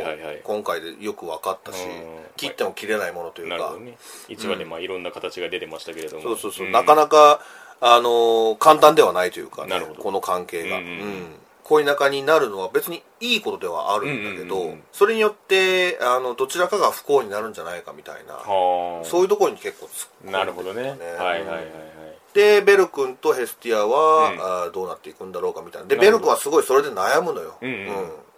[0.45, 2.21] 今回でよく分かったしうん。
[2.37, 3.77] 切っても切れないものというか。
[3.79, 3.99] ね。
[4.29, 6.73] 1話でまあいろんな形が出てましたけれども、そうそうそう、ん。
[6.73, 7.41] なかなか、
[7.81, 10.03] あのー簡単ではないというか、ね、なるほど。
[10.03, 11.27] この関係が、うんうんうん。
[11.65, 19.05] 恋仲になるのは別にいいことではあるんだけど、それによってあのどちらかが不幸になるんじゃないかみたいな、はあ。
[19.05, 20.83] そういうところに結構突っ込んでなるほどね。
[20.83, 24.41] はいはいはいはいでベル君とヘスティアは、うん。
[24.41, 25.89] あーどうなっていくんだろうかみたいな。
[25.89, 27.71] でベル君はすごいそれで悩むのよ、うん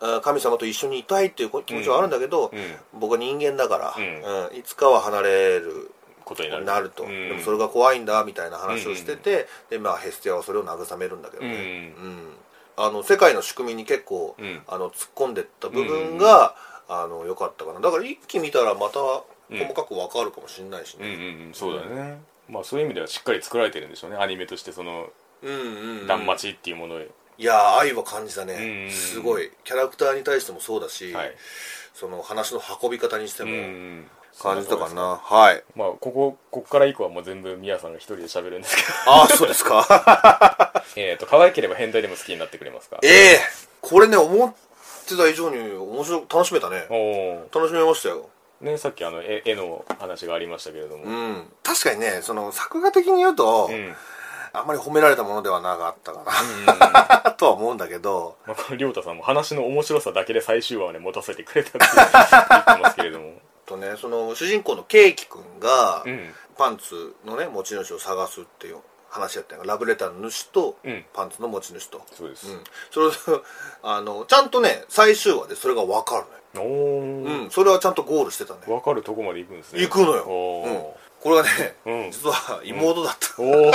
[0.01, 0.21] うん。
[0.23, 3.01] 神様と一緒にいたいっていう気持ちはあるんだけど、うん。
[3.01, 4.49] 僕は人間だから、うん。
[4.51, 4.57] うん。
[4.57, 5.91] いつかは離れる
[6.25, 6.91] ことになる。
[6.91, 7.29] と、うん。
[7.29, 11.51] でもそれが怖いんだみたいな話をしてて、でまあヘスティアはそれを慰めるんだけどうん。
[11.51, 12.37] ね、うん。
[12.77, 14.63] あの世界の仕組みに結構、うん。
[14.67, 16.55] あの突っ込んでった部分が、
[16.89, 17.81] あの良かったかな。
[17.81, 18.99] だから一気見たらまた
[19.51, 21.55] 細かく分かるかもしれないしうんうんね、うん。
[21.55, 24.17] そうだねまあそういう意味ではしっかり作られてるんでしょうね。
[24.19, 25.09] アニメとしてその
[25.43, 26.07] うんうんうん。
[26.07, 26.97] 断末っていうもの。
[26.97, 29.51] をいやー愛は感じたね、うんうんすごい。
[29.65, 31.35] キャラクターに対してもそうだし、はい。
[31.95, 34.07] その話の運び方にしてうもん
[34.41, 35.63] 感じたかな、はい。
[35.77, 38.89] まあこここっから以降はもう全部ミヤさんが一人で喋るんですけど。
[39.13, 40.83] ああそうですか。
[40.97, 42.99] えっと可愛ければ変態でも好きになってくれますか？
[43.03, 43.41] ええ
[43.81, 44.55] これね思っ
[45.07, 46.87] てた以上に面白く楽しめたね。
[46.91, 48.29] おお楽しめましたよ
[48.62, 51.05] ねさっきあの絵絵の話がありましたけれども。
[51.05, 51.53] うん。
[51.62, 53.94] 確かにねその作画的に言うと、うん。
[54.55, 56.25] あんまり褒められたものではなかったか
[57.25, 58.37] な、 とは思うんだけど。
[58.46, 63.33] まあ、亮太さんも話の面白さだけで最終話をね持たせてくれたって言ってますけれども。
[63.64, 66.35] とねその主人公のケーキくんが、うん。
[66.57, 68.79] パンツのね持ち主を探すっていう
[69.12, 71.05] 話やったんやラブレターの主と、うん。
[71.12, 72.03] パンツの持ち主と。
[72.12, 73.11] そうです、うん、それ
[73.85, 77.44] あのちゃんとね最終話でそれが分かるのよ、おー。
[77.44, 79.83] うん、それはちゃんとゴールしてたね分かるとこまで行くんですね。
[79.83, 80.83] 行くのよ、うん、
[81.20, 82.11] これがね、うん。
[82.11, 83.72] 実は妹だった、おー。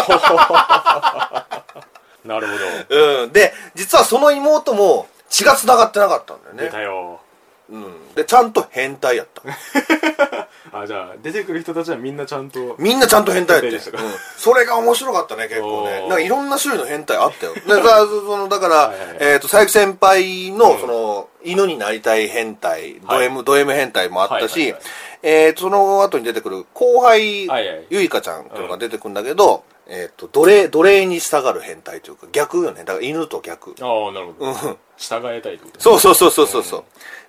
[2.26, 2.54] なるほ
[2.90, 3.24] ど。
[3.24, 7.22] うん、で実はその妹も血が繋がってなかったんだよ出ねたよ
[7.70, 9.42] うん、でちゃんと変態やった。
[10.72, 13.92] あじゃあ出てくる人たちはみんなちゃんとみんなちゃんと変態やった。
[13.92, 16.02] かうん、それが面白かったね結構ね。
[16.04, 16.08] おー。
[16.08, 17.54] なんかいろんな種類の変態あったよ。
[17.54, 19.18] でさそのだからはいはいはい。
[19.20, 20.80] えっ、と佐伯先輩の、うん。
[20.80, 23.26] その犬になりたい変態ドはい。
[23.26, 24.82] M、ド M 変態もあったし、はいはいはい。
[25.24, 27.86] えーとその後に出てくる後輩、はいはい。
[27.90, 32.84] ゆいかちゃんっていうのが出てくるんだけど、えっ、と奴隷奴隷に従う変態というか逆よね。
[32.84, 33.74] だから犬と逆。
[33.80, 34.78] ああなるほど、うん。
[34.98, 36.64] 従えたいってことそうそうそうそうそう。
[36.64, 36.84] そう、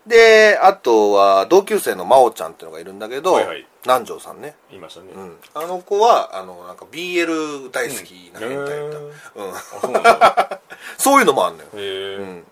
[0.08, 3.66] であとは同級生の真央ちゃんっていうのがいるんだけど、はいはい。
[3.84, 4.54] 南條さんね。
[4.70, 9.02] 言いましたね、うん、あの子はあのなんか BL 大好きな変態だった、う
[9.44, 10.58] うん。
[10.98, 12.46] そういうのもあんのよ、うん、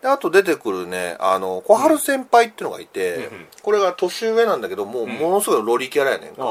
[0.00, 3.22] であと出てくるねあの小春先輩っていうのがいて、うん。
[3.22, 6.44] うんこれが年上なんだけどもうものすごいロリキャラやねんか、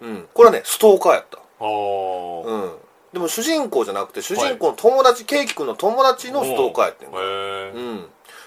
[0.00, 2.72] うん、これはねストーカーやった、ああ、うん、
[3.12, 8.06] でも主人公じゃなくて主人公の友達、ケイキ君の友達のストーカーやってんか、へえうん、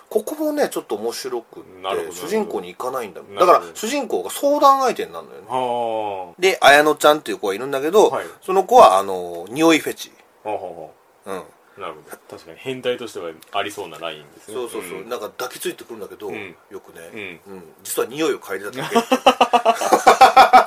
[0.10, 1.68] ここもねちょっと面白くって
[2.12, 5.42] 主人公に行かないんだだから主人公が相談相手になるのよ。
[5.42, 8.26] ねはで綾乃ちゃんっていう子がいるんだけど、はい。
[8.42, 10.12] その子はあの匂いフェチ、
[10.46, 10.58] うん、あ
[11.78, 12.18] なるほど。
[12.30, 14.56] 確かに変態としてはありそうなラインですね。
[14.56, 15.10] そうそうそう、ん。
[15.10, 16.56] なんか抱きついてくるんだけど、ん。
[16.72, 17.64] よくね、ううん。
[17.84, 18.90] 実は匂いを嗅いでただ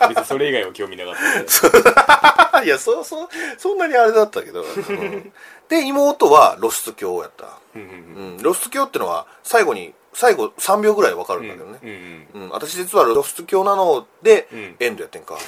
[0.08, 1.20] 別にそれ以外は興味なかった
[2.64, 5.32] いやそう そうそんなにあれだったけど、うん
[5.68, 7.46] で妹は露出狂やった、
[7.76, 11.90] うん露出狂ってのは最後に最後3秒ぐらい分かるんだけどね、うん
[12.42, 12.50] うんうん。
[12.50, 14.76] 私実は露出狂なので、うん。
[14.80, 15.36] エンドやってんか。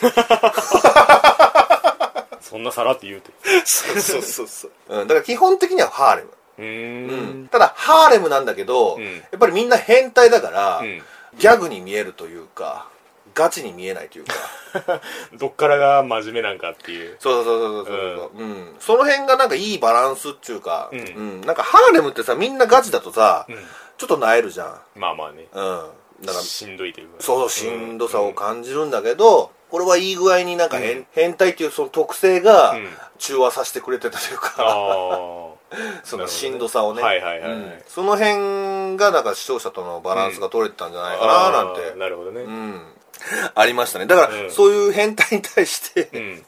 [2.40, 3.31] そんなさらって言うて。
[3.64, 6.29] そうそうそうそう、うん、だから基本的にはハーレム。
[6.59, 7.48] うーん。
[7.48, 9.05] ただハーレムなんだけど、うん。
[9.05, 11.03] やっぱりみんな変態だから、うん。
[11.38, 12.87] ギャグに見えるというか
[13.35, 14.35] ガチに見えないというか。
[15.38, 17.16] どっからが真面目なんかっていう。
[17.21, 18.45] そうそうそうそうそう、う。
[18.45, 18.77] ん。
[18.81, 21.01] その辺がなんかいいバランスっていうか、うん。
[21.01, 21.40] うん。
[21.42, 23.57] なんかハーレムってさみんなガチだとさ、うん。
[23.99, 24.81] ちょっとなえるじゃん。
[24.97, 25.47] まあまあね。
[25.53, 25.90] うん。
[26.23, 27.14] だからしんどいというか。
[27.21, 31.07] そうそうしんどさを感じるんだけど、これはいい具合になんか変,、うん。
[31.12, 32.88] 変態っていうその特性がうん。
[33.18, 34.57] 中和させてくれてたというか、
[36.03, 37.59] そのしんどさをね、はいはいはいはい。
[37.59, 37.83] うん。
[37.87, 42.40] その辺がなんか視聴者とのバランスが取れてたんじゃないかななんて、あーなるほどね。
[42.42, 42.83] うん
[43.54, 44.06] ありましたね。
[44.06, 44.50] だから、うん。
[44.50, 46.46] そういう変態に対して、うん。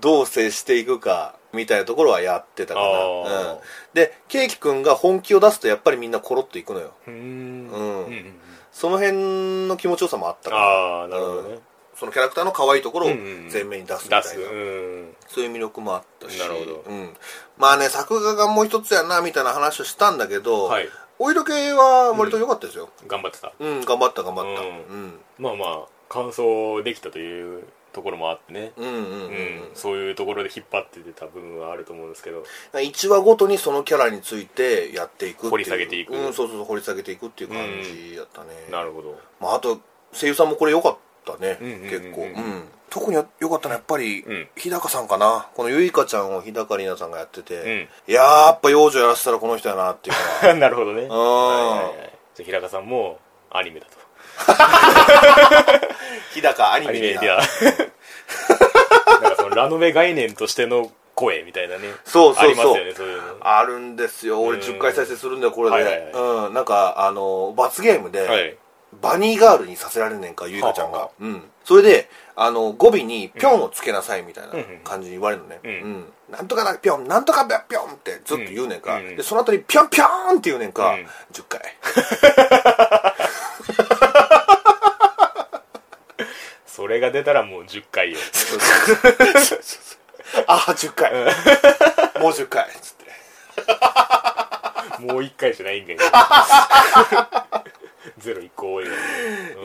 [0.00, 3.58] どう接していくかみたいなところはやってたかな、うん、
[3.94, 6.92] でケイキ君が本気を出すとやっぱりみんなコロッといくのよ。
[7.06, 7.16] うーん。
[7.16, 8.34] うんうんうん。
[8.72, 10.62] その辺の気持ちよさもあったから。
[10.62, 11.58] ああなるほどね。
[11.94, 14.40] そのキャラクターの可愛いところをうんうん前面に出すみたいな、出す。
[14.40, 15.16] うん。
[15.28, 16.38] そういう魅力もあったし。
[16.40, 16.84] なるほど。
[16.88, 17.14] うん、
[17.56, 22.88] まあね作画がもう一つやなみたいな話をしたんだけど、はいお色気は割と良かったですよ。
[23.06, 23.52] 頑張ってた。
[23.58, 24.62] うん、頑張った頑張った。
[24.62, 25.20] ううん。
[25.38, 28.72] まあまあ完走できたというところもあってね。
[28.76, 29.70] うんうんうん、うん。
[29.74, 32.44] そういうところで引っ張っててた部分はあると思うんですけど。
[32.72, 35.50] 1話ごとにそのキャラについてやっていくっていう。
[35.50, 36.14] 掘り下げていく。
[36.14, 39.18] うん、そうそうそう掘り下げていくっていう感じだったね、なるほど。
[39.40, 39.80] まあ、あと
[40.12, 41.58] 声優さんもこれ良かったね、
[41.90, 44.48] 結構、うん、特に良かったのはやっぱり、うん。
[44.56, 45.48] 日高さんかな。
[45.54, 47.88] このゆいかちゃんを日高里奈さんがやってて、うん。
[48.06, 50.12] いやーやっぱ幼女やらせたらこの人やなってい
[50.52, 51.06] う なるほどね。
[51.06, 51.08] ん。
[51.08, 53.18] はいはいはいじゃあ平川さんも
[53.50, 53.92] アニメだと。
[56.34, 57.40] 日高アニアメでは。
[59.22, 61.88] なんかそのラノベ概念としての声みたいなね。
[62.04, 62.44] そうそうそう。
[62.44, 63.36] ありますよねそういうの。
[63.40, 64.40] あるんですよ。
[64.40, 66.54] 俺うん10回再生するんだよこれで、うん。
[66.54, 68.56] なんかあの罰ゲームで、はい
[69.00, 71.06] バニーガールにさせられんねんかゆいかちゃんが、はあ。
[71.06, 74.52] はうん、それであの語尾に「ぴょん」をつけなさいみたいな
[74.82, 75.70] 感じに言われるのね、うん。
[75.70, 76.12] うん。
[76.30, 79.16] なんとかだぴょんなんとかぴょんってずっと言うねんか、うん。
[79.16, 81.06] でその後にぴょんぴょんって言うねんか、うん。
[81.32, 81.60] 10回
[86.66, 88.18] それが出たらもう10回よ。
[90.46, 91.12] ああ10回
[92.20, 93.04] もう10回つって。
[95.00, 95.96] もう1回じゃないんかい
[98.24, 98.86] ゼロ1個多い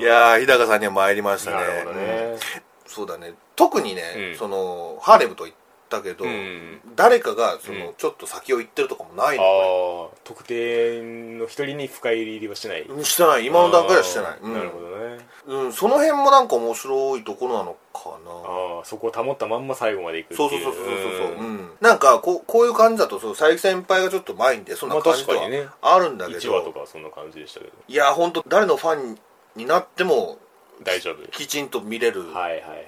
[0.01, 1.57] やー日高さんには参りましたね。
[1.57, 2.05] なるほどね。
[2.34, 2.39] うん。
[2.86, 3.34] そうだね。
[3.55, 4.01] 特にね、
[4.34, 4.38] うん。
[4.38, 5.55] そのハーレムと言っ
[5.89, 6.82] たけど、うん。
[6.95, 7.93] 誰かがその、うん。
[7.95, 12.86] ちょっと先を行ってるとかもないあのこあ特定の一人に深入りはしない。
[13.03, 13.45] してない。
[13.45, 15.18] 今の段階ではしてない、なるほどね。
[15.47, 17.80] うん、その辺もなんか面白いところなのか
[18.24, 18.32] な。
[18.32, 27.72] ああそこを保ったまんま最後までいくっていそううそうそうそうそうそう、んうん、なんかこうこういう感じだとそう佐伯先輩がちょっと前に出そうなまあ感じではあるんだけど、1話とかはそんな感じでしたけど。
[27.88, 29.18] いや本当誰のファン
[29.56, 30.38] になっても
[30.84, 31.28] 大丈夫。
[31.32, 32.86] きちんと見れるはいはいはい。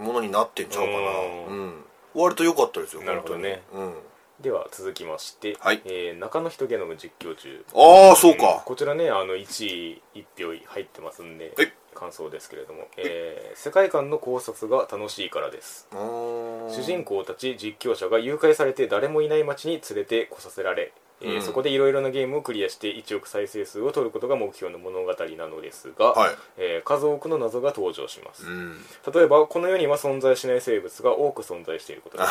[0.00, 0.98] ものになってんちゃうかな。
[0.98, 1.84] ううん。
[2.14, 3.62] 割と良かったですよなるほどね。
[3.72, 3.94] うん。
[4.40, 5.82] では続きまして、はい。
[5.84, 7.64] えー中の人ゲノム実況中。
[7.74, 15.86] ああそうか、んこちらねあの1位1票入ってますんで、はい感想ですけれども、えー世界観の考察が楽しいからです。
[15.92, 20.92] 主人公たち実況者が誘拐されて誰もいない街に連れてこさせられ、
[21.22, 21.42] えーうん。
[21.42, 26.30] そこでいろいろなゲームをクリアして1億再生数を取ることが目標の物語なのですが、はい。
[26.58, 28.76] えー数多くの謎が登場します、うん。
[29.14, 32.30] 例えばこの世には存在しない生物が多く存在していることです。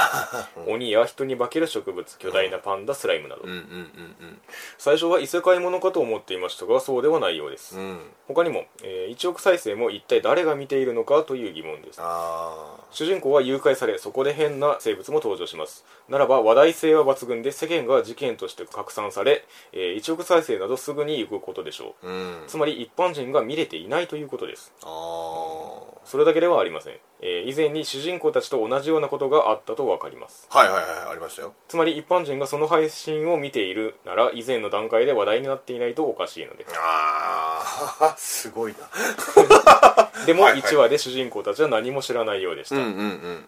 [0.68, 3.62] 鬼や人に化ける植物巨大なパンダスライムなど、うんうん
[4.78, 7.84] 最初は異世界ものかと思っていましたがそうではないようです、うん。
[7.84, 12.00] うんうん他にも、えー1億再生も一体誰が見ているのかという疑問です。
[12.02, 15.86] あ主人公は誘拐されそこで変な生物も登場します。
[16.08, 22.08] ならば話題性は抜群で世間が事件として拡散され、えー1億再生などすぐに行くことでしょう。
[22.08, 22.44] あうん。
[22.48, 24.74] つまり一般人が見れていないということです。
[24.84, 30.48] それだけではありません、えー以前に主人公たちと同じようなことがあったと分かります。
[30.50, 31.54] はいはいはいありましたよ。
[31.68, 36.66] つまり一般人がその配信を見ているなら以前の段階で話題になっていないとおかしいので。
[36.68, 37.64] すあ
[38.02, 38.80] あ すごいな。
[40.26, 40.62] でもはいはい。
[40.62, 42.76] 1話で主人公たちは何も知らないようでした、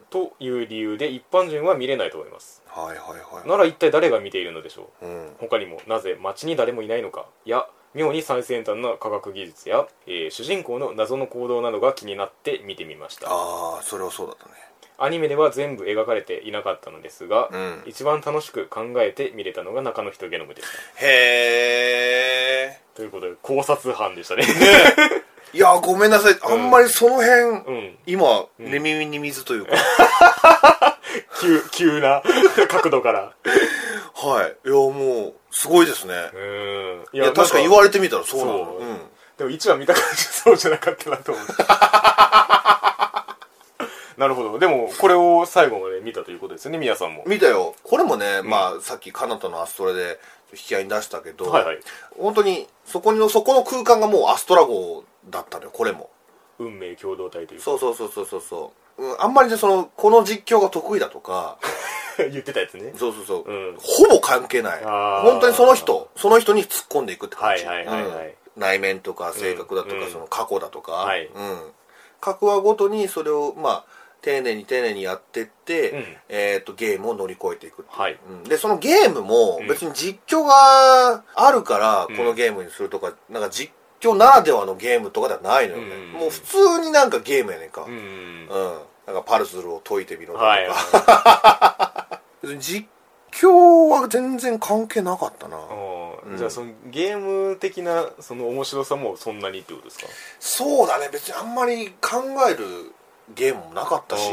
[0.09, 3.47] という理由で一般人は見れないと思いますはいはいはい。
[3.47, 5.05] なら一体誰が見ているのでしょう？
[5.05, 5.35] うん。
[5.39, 7.27] 他にもなぜ街に誰もいないのか？
[7.45, 13.27] や妙に最先端な科学技術や、えー主人公の謎の行動などが気になって見てみました。
[13.29, 14.51] ああそれはそうだったね。
[14.97, 17.83] アニメでは全部描かれていなかったのですが、うん。
[17.85, 20.67] 一番楽しく考えて見れたのが中の人ゲノムでし
[20.99, 21.05] た。
[21.05, 24.43] へえということで考察班でしたね。
[25.53, 26.35] いやごめんなさい。
[26.41, 27.97] あんまりその辺、うん。
[28.07, 28.47] 今ん。
[28.59, 29.71] 寝耳に水というか、
[31.41, 32.21] 急急な
[32.69, 33.33] 角度から。
[34.13, 34.57] はい。
[34.67, 36.13] いやもうすごいですね。
[37.13, 38.51] いいや確かに言われてみたらそうなの。
[38.51, 38.83] そう。
[38.83, 38.99] うん。
[39.37, 41.45] でも1話見た感じそうじゃなかったなと思う。
[44.17, 44.59] なるほど。
[44.59, 47.23] でもこれを最後まで見たということですよね宮さんも。
[47.25, 47.75] 見たよ。
[47.83, 50.19] これもね、まあさっきカナタのアストラで
[50.51, 51.79] 引き合いに出したけど、はいはい。
[52.17, 56.11] 本当にそこにのそこの空間がもうアストラ号だったのよこれも。
[56.59, 57.65] 運命共同体というか。
[57.65, 58.41] そうそうそうそうそう。
[58.41, 61.57] そう、うん、あんまりねそのこの実況が得意だとか
[62.17, 62.93] 言ってたやつね。
[62.95, 63.77] そうそうそう、うん。
[63.77, 64.83] ほぼ関係ない。
[64.83, 68.27] 本当にその人その人に突っ込んでいくって感じ、はいはいはいはい。
[68.27, 68.33] うん。
[68.55, 71.25] 内面とか性格だとか、うんその過去だとか、はい。
[71.25, 71.71] うん、
[72.21, 73.85] 各話ごとにそれをまあ
[74.21, 76.17] 丁寧に丁寧にやってって、うん。
[76.29, 77.99] えー、とゲームを乗り越えていくっていう。
[77.99, 78.19] はい。
[78.29, 78.43] うん。
[78.43, 79.67] でそのゲームもうん。
[79.67, 83.73] 別に実況があるからうんこのゲームにするとか、なんか実
[84.09, 86.11] 況ならではのゲームとかではないのよね、うん。
[86.11, 87.83] もう普通になんかゲームやねんか。
[87.83, 90.67] ううん、んなんかパルスルを解いてみろとか、はい。
[92.59, 92.87] 実
[93.31, 95.57] 況は全然関係なかったな。
[95.57, 96.35] あうん。
[96.35, 100.07] ーじゃあそのゲーム的なその面白さもそんなにってことですか？
[100.39, 101.09] そうだね。
[101.11, 102.93] 別にあんまり考える
[103.33, 104.29] ゲームもなかったし。
[104.29, 104.31] あ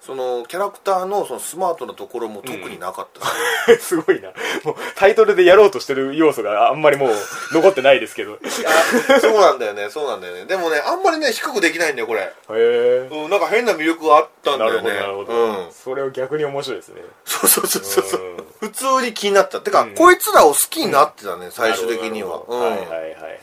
[0.00, 3.76] そのキャラクターのそのスマートなところも特になかった。
[3.78, 4.28] すごいな。
[4.64, 7.14] もうタイトルでやろうとしてる要素があんまりもう
[7.52, 8.32] 残ってないですけど。
[8.32, 9.90] へいやそうなんだよね。
[9.90, 10.44] そうなんだよね。
[10.46, 12.32] でもねあんまりね低くできないんだよこれ。
[12.50, 17.02] えうん、なんか変な魅力があったんだなるよねほどなるほど、うん、それを逆に面白いですね。
[17.24, 18.20] そうそうそうそうそう。
[18.20, 18.36] うん。
[18.60, 19.60] 普通に気になった。
[19.60, 19.94] てか、うん。
[19.94, 22.60] こいつらを好きになってたね、最終的には、うん。
[22.60, 23.40] はいはいはいはい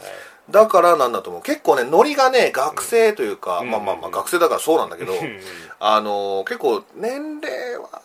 [0.50, 1.42] だからなんだと思う。
[1.42, 3.72] 結構ねノリがね学生というか、うん。
[3.72, 5.40] まあまあまあ学生だからそうなんだけど、うん。
[5.80, 8.02] あのー結構年齢は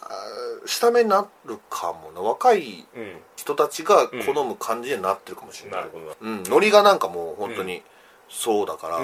[0.67, 2.21] 下目になるかもな。
[2.21, 5.85] 若いうん人たちが好む感じになってるかもしれない、
[6.21, 7.83] うん、ノリがなんかもう本当に
[8.29, 8.99] そうだから、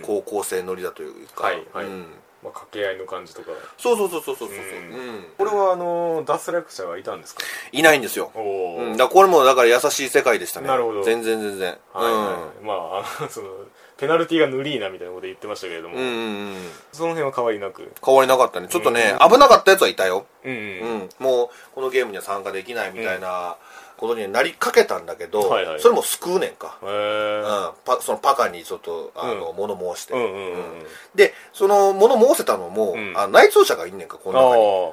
[0.00, 1.86] 高校生ノリだというか、はいはい。
[1.86, 2.06] うん、
[2.42, 3.52] まあ、掛け合いの感じとか。
[3.78, 4.62] そうそうそうそうそうそう、うん。
[4.94, 5.24] うん。
[5.38, 7.42] これはあの脱落者がいたんですか？
[7.70, 10.66] いないんですよ、おお、うん、だこれもだから優しい世界でしたね。
[10.66, 11.02] なるほど。
[11.04, 12.64] 全然全然、はいはい。
[12.64, 13.48] まああの その
[13.96, 16.16] ペナルティがヌリーなみたいなこと言ってましたけれども、うん、うんうん。
[16.16, 16.18] う
[16.56, 17.92] んその辺は変わりなく？
[18.04, 18.66] 変わりなかったね。
[18.68, 20.98] ちょっとね、危なかったやつはいたよ、うんううん。
[21.04, 23.56] ん、もうこのゲームには参加できないみたいな
[24.02, 25.80] ことにはなりかけたんだけど、はいはい。
[25.80, 26.90] それも救うねんか、へうん。
[26.90, 30.86] え、パそのパカにちょっとあの、う物申して、うんうんうんうん。
[31.14, 33.12] でその物申せたのも、うん。
[33.16, 34.40] あ内通者がいんねんかこの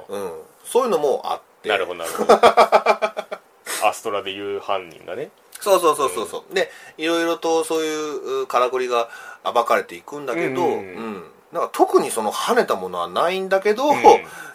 [0.06, 0.32] 中に、あうん、
[0.64, 1.68] そういうのもあって。
[1.68, 2.32] なるほどなるほど。
[3.82, 5.30] アストラでいう犯人がね。
[5.60, 9.10] そうそうそうそうそう、でいろいろとそういううからくりが
[9.44, 10.78] 暴かれていくんだけど、ううんん。
[10.78, 14.02] うんなんか特にその跳ねたものはないんだけど、ん。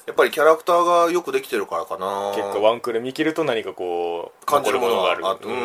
[0.06, 2.32] やっぱりキャラクターがよくできてるからかな。
[2.36, 5.24] 結果ワンクール見切ると何かこう感じるものがある。
[5.44, 5.54] うん。
[5.54, 5.56] う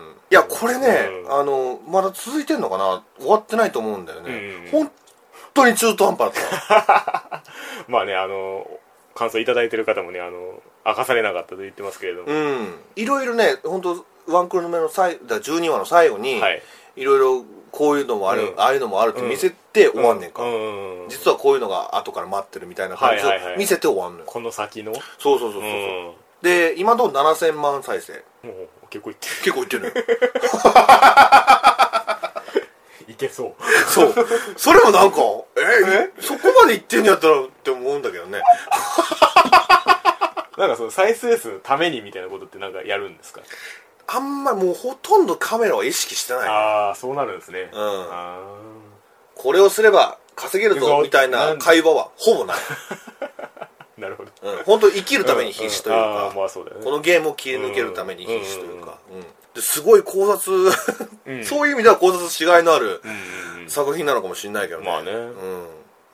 [0.00, 0.88] んいやこれね、
[1.26, 1.32] うん。
[1.32, 3.02] あのまだ続いてんのかな？
[3.18, 4.70] 終わってないと思うんだよね、うん。
[4.70, 4.90] 本
[5.52, 7.42] 当に中途半端だった。
[7.88, 8.66] まあねあの
[9.14, 12.74] 感想いただいてる方もねあの明かされなかったと言ってますけれども、うん。
[12.96, 16.62] いろいろね本当ワンクール目の最だから12話の最後に、はい。
[16.96, 17.44] いろいろ
[17.76, 18.60] こういうのもある、うん。
[18.60, 20.48] ああいうのもあるって見せて終わんねんか、うん。
[20.48, 23.58] うんうん実はこういうのが後から待ってるみたいな感じをはいはいはい。
[23.58, 24.94] 見せて終わんのよ、この先の？
[25.18, 25.64] そうそうそうそう、う。
[25.64, 26.12] ん。
[26.40, 28.12] で今のところ7000万再生。
[28.46, 29.34] もう結構いってる。
[29.42, 29.94] 結構いってるのよ。
[33.08, 33.54] いけそう。
[33.88, 34.14] そう。
[34.56, 35.18] それもなんか
[35.56, 36.12] え？
[36.20, 38.40] そこまでいってんやったらって思うんだけどね。
[40.56, 43.40] なんかその再生数のためにみたいなことってなんかやるんですか？
[44.06, 46.48] あんまりもうほとんどカメラは意識してない。
[46.48, 47.70] ああそうなるんですね。
[47.72, 48.08] うん。
[48.10, 48.40] あ
[49.34, 54.30] これをすれば稼げるぞみたいな会話はほぼない、ー なるほど。
[54.42, 56.02] うん、本当生きるために必死といううん。
[56.02, 56.84] うんまあね。
[56.84, 59.22] このゲームを切り抜けるために必死というか、うん。
[59.54, 60.70] ですごい考察、
[61.26, 61.44] うん。
[61.44, 63.70] そういう意味では考察しがいのあるうんうんうん。
[63.70, 64.86] 作品なのかもしれないけどね。
[64.86, 65.12] まあね。
[65.12, 65.66] うん、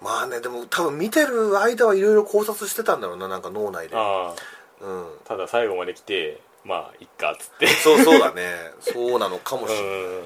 [0.02, 4.34] まあねでも多分見てる間はいろいろ考察してたんだろうななんか脳内で、あ
[4.80, 7.66] うん、あただ最後まで来てまあいっかっつって。
[7.66, 8.42] そうそうだね。
[8.80, 9.96] そうなのかもしれない、うん。
[9.96, 10.20] うん。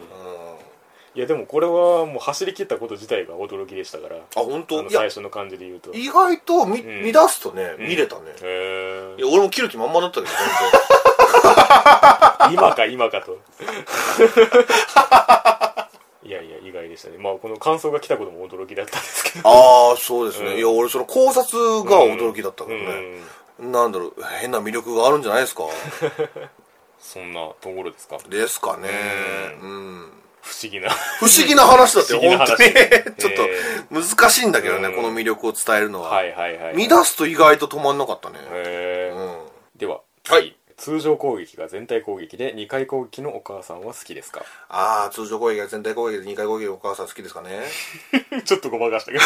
[1.17, 4.17] いやでもこれはもう走り切ったこと自体が驚きでしたから。
[4.17, 4.91] あ本当？
[4.91, 5.93] 最初の感じで言うと。
[5.93, 7.03] へ意外と見,、ん。
[7.05, 10.33] 見出すとねうん見れたね、えいや俺も切る気満々だったけど
[12.51, 13.39] 全 今か今かと。
[16.27, 17.19] いやいや意外でしたね。
[17.19, 19.43] まあこの感想が来たことも驚きだったんですけど。
[19.43, 20.59] 然ああそうですね、うん。
[20.59, 23.21] いや俺その考察が驚きだったけどね、
[23.59, 25.65] なんだろう変な魅力があるんじゃないですか？
[26.99, 28.19] そんなところですか？
[28.29, 28.89] ですかね。
[29.61, 30.13] ううん。
[30.43, 30.91] 不思議な。
[31.21, 32.57] 不思議な話だって 本当に話
[33.19, 33.47] ちょっと
[33.91, 34.95] 難しいんだけどね、うん。
[34.97, 39.79] この魅力を伝えるのは、はいはいはい見出すと意外と止まんなかったね、うん。
[39.79, 40.57] でははい。
[40.77, 44.43] 通常攻撃が全体攻撃で2回攻撃のお母さんは好きですか？
[44.69, 47.63] ああ通常攻撃が全体攻撃で2回攻撃お母さん好きですかね。
[48.45, 49.25] ちょっとごまかしたけど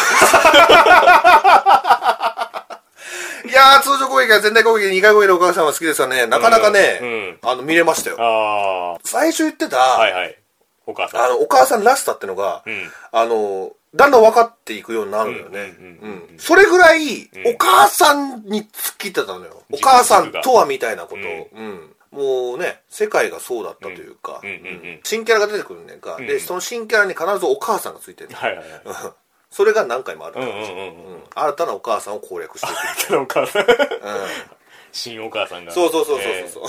[3.45, 6.25] いやー通常攻撃が全体攻撃で2回攻撃でお母さんは好きですかね。
[6.27, 8.17] なかなかね、あの見れましたよ。
[8.19, 10.37] あ最初言ってた、あはいはい。
[10.85, 11.23] お母さん。
[11.23, 12.91] あのお母さんらしさってのが、うん。
[13.11, 15.59] あのだんだん分かっていくようになるのよね。
[15.59, 16.39] うんうんうんうんうん。
[16.39, 17.29] それぐらい、ん。
[17.45, 19.63] お母さんに突っ切ってたのよ。
[19.71, 21.15] お母さんとはみたいなこと。
[21.15, 21.95] を、うん。
[22.11, 24.49] もうね世界がそうだったというか、うん。
[24.49, 28.79] うんうんうん新キャラが出てくるねんか、んでその新キャラに必ずお母さんがついてる、はいはいはい
[29.51, 30.75] それが何回もあるから、うんうんうんうん。
[30.75, 30.79] う
[31.17, 31.23] ん。
[31.33, 33.79] 新たなお母さんを攻略していくみたいお母さんな、うん
[34.91, 35.71] 新お母さんが。
[35.71, 36.63] そうそうそうそうそう、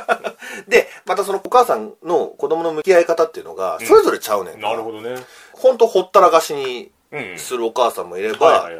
[0.68, 5.16] でまたそのお母さんの子供の向き合い方っていうのがそれぞれちゃうねんか、なるほどね。
[5.52, 8.70] ほんとほったらかしにうんするお母さんもいれば、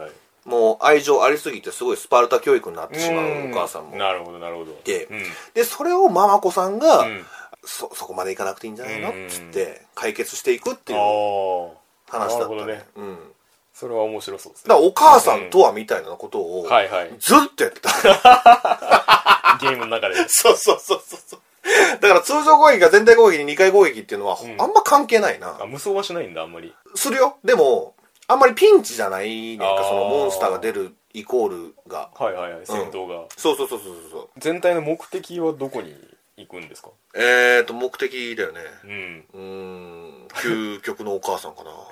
[0.47, 4.72] もう愛情ありすぎてすごいスパルタ教育になってしまうお母さんもなるほどなるほど。
[4.85, 5.24] でうん。
[5.53, 7.26] でそれをママ子さんが、うん。
[7.64, 9.11] そそこまでいかなくていいんじゃないの？
[9.11, 10.99] っうんつって解決していくっていう
[12.18, 12.48] 話だったね。
[12.48, 12.84] なるほどね。
[12.96, 13.18] うん。
[13.72, 14.68] それは面白そうですね。
[14.68, 17.10] だからお母さんとはみたいなことをはいはい。
[17.18, 17.90] ずっとやってた、
[19.60, 20.16] ゲームの中で。
[20.28, 21.40] そうそうそうそうそう。
[22.00, 24.60] だから通常攻撃が全体攻撃に2回攻撃っていうのは、ん。
[24.60, 25.58] あんま関係ないな。
[25.60, 26.74] あ無双はしないんだあんまり。
[26.94, 27.38] するよ。
[27.44, 27.94] でも
[28.28, 32.10] あんまりピンチじゃないねんかそのモンスターが出るイコールが。
[32.14, 33.24] はいはいはい戦闘が。
[33.36, 34.28] そうそうそうそうそう。
[34.38, 35.94] 全体の目的はどこに
[36.47, 36.90] 行くんですか？
[37.14, 38.61] えーと目的だよね。
[38.84, 39.24] うん。
[39.32, 39.40] うー
[40.24, 40.28] ん。
[40.28, 41.70] 究極のお母さんかな。
[41.70, 41.86] 思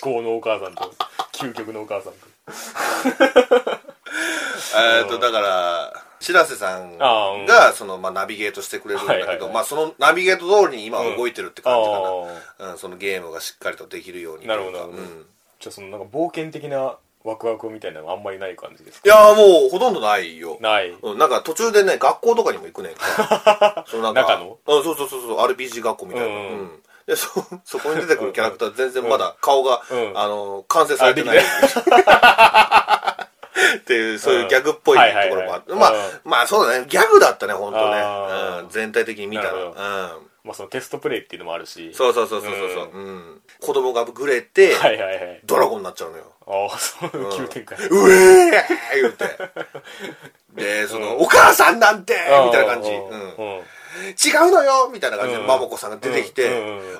[0.00, 0.92] 考のお母さんと
[1.32, 2.18] 究極のお母さんと。
[4.78, 14.98] えーとだから白瀬さんがその、まあ、ナビゲートしてくれるんだけど、まあ、そのナビゲート通りに今は動いてるって感じかな、あうんそのゲームがしっかりとできるようになるほどなるほど。
[14.98, 15.26] うん。
[15.60, 16.96] じゃあそのなんか冒険的な
[17.26, 20.58] ワクワクみたいなのはあんまりない感じですいかやーもうほとんどないよ。
[20.60, 20.90] ない。
[20.90, 22.90] うん、なんか途中でね学校とかにも行くね。
[22.90, 24.58] ん かそのなんか中の？
[24.66, 26.82] うんそうそうそうそう RPG 学校みたいな、うんうん。
[27.06, 27.28] でそ
[27.64, 30.12] そこに出てくるキャラクター全然まだ顔が、うん。
[30.14, 31.38] あの完成されてない
[33.76, 36.30] っていうそういうギャグっぽいところもあって、まあ、うん。
[36.30, 36.86] まあそうだね。
[36.88, 38.02] ギャグだったね本当ね、
[38.62, 39.52] うん、全体的に見たら。
[39.52, 39.72] うん。
[40.44, 41.92] まあそのテストプレイっていうのもあるし。
[41.94, 43.40] そうそうそうそうそうそう、うん。
[43.60, 45.40] 子供がグレて、はいはいはい。
[45.44, 46.32] ドラゴンになっちゃうのよ。
[46.46, 48.52] ああそういう急展開うえー
[48.94, 49.24] 言うて。
[50.54, 52.14] でその、お母さんなんて
[52.46, 53.62] みたいな感じ、うん
[54.24, 55.46] 違うのよみたいな感じで、うん。
[55.46, 56.50] マモコさんが出てきて、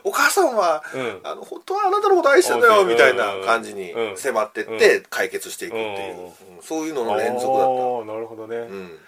[0.05, 1.21] お母さんは、うん。
[1.25, 2.89] あの本当はあなたのこと愛してんだよ、うん。
[2.89, 4.17] みたいな感じにうん。
[4.17, 7.69] 迫ってって解決していくっていう、そういうのの連続だっ
[8.07, 8.99] た、なるほどね、うん、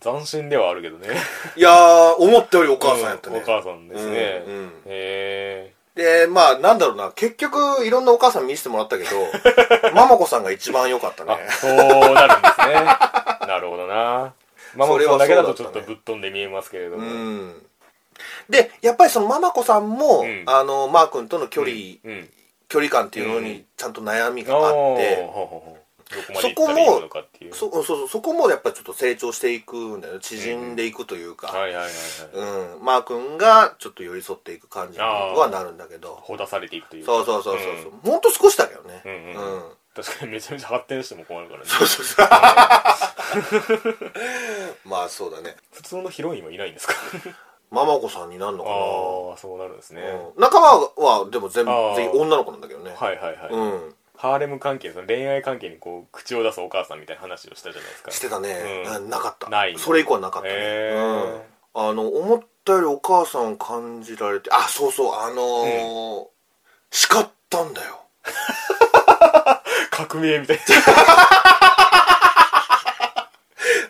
[0.00, 1.08] 斬新ではあるけどね。
[1.56, 3.42] いやー思ったよりお母さんやったね、うん。
[3.42, 4.54] お母さんですね、うん。
[4.54, 4.66] うん。
[4.86, 7.10] へえでまあなんだろうな。
[7.10, 9.10] 結局いろんなお母さん見せてもらったけど
[9.94, 11.32] ママコさんが一番良かったね。
[11.32, 11.74] あそう
[12.14, 12.74] なるんですね。
[13.48, 14.32] なるほどな
[14.76, 17.54] ママさんだけだとちょっとぶっ飛んで見えますけれどうも、ん。
[18.48, 20.44] でやっぱりそのママコさんも、うん。
[20.46, 22.28] あのマー君との距離うん。
[22.68, 25.26] 距離感っていうのにちゃんと悩みがああって、
[26.10, 27.54] どこまで行ったらいいのかっていう。
[27.54, 31.92] そそうそうそこもやっぱりちょっと成長していくんだよね縮んでいくというか、はいはいはいはい、
[32.76, 32.84] うん。
[32.84, 36.14] マー君がちょっと寄り添っていく感じにはなるんだけど。
[36.22, 37.12] ほだされていくというか。
[37.12, 37.92] そうそうそうそうそう。
[38.04, 39.02] ほんと少しだけどね。
[39.04, 39.62] うんうんうん。
[39.94, 41.66] 確かにめちゃめちゃ発展しても困るからね。
[41.66, 42.28] そうそうそう。
[44.88, 45.56] まあそうだね。
[45.72, 46.94] 普通のヒロインはいないんですか？
[47.70, 48.76] ママ子さんになるのかな。
[48.76, 48.78] あ
[49.34, 50.42] あそうなるんですね、うん。
[50.42, 51.96] 仲間はでも全部あー。
[51.96, 58.10] 全員女の子なんだけどね、はいはいはい、うんハーレム関係その恋愛関係にこう口を出すお母さんみたいな話をしたじゃないですか。
[58.10, 58.92] してたね、うん。
[58.92, 59.48] あなかった。
[59.48, 59.78] ない。
[59.78, 61.34] それ以降はなかったね、へー。
[61.34, 61.90] うん。
[61.90, 66.26] あの思ったよりお母さんを感じられてあそうそうあのー
[66.90, 68.00] 叱ったんだよ。
[69.92, 70.58] 革命みたい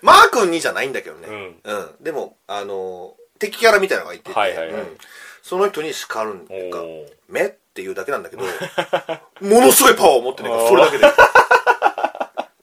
[0.02, 1.28] マー君にじゃないんだけどね。
[1.28, 1.60] うん。
[1.64, 4.82] うん、でもあのー敵キャラみたいなのがいてて、はいはいはい。
[4.82, 4.98] うん。
[5.42, 7.06] その人に叱るんかー。
[7.28, 8.42] 目っていうだけなんだけど
[9.40, 11.06] ものすごいパワーを持ってねそれだけで。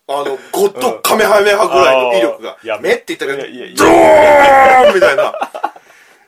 [0.08, 5.34] あのゴッドカメハメハぐらいの威力がや目って言ったけどドーンみたいな。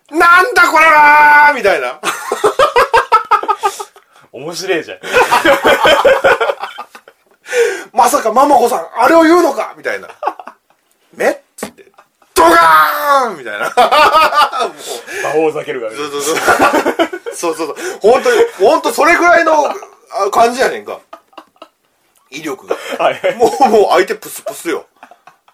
[0.09, 1.99] なんだこれはみたいな。
[4.31, 4.99] 面白いじゃん。
[7.93, 10.07] まさかママ子さんあれを言うのかみたいな。
[11.13, 11.46] 目っつって
[12.37, 13.71] ドガーンみたいなも
[15.33, 16.35] う 魔王ざけるがそうそうそう。
[17.35, 17.75] そうそうそう。
[18.01, 19.75] 本当に、本当それぐらいのあ
[20.31, 20.99] 感じやねんか。
[22.31, 22.75] 威力が。
[22.99, 24.85] はいはいもう、もう相手プスプスよ。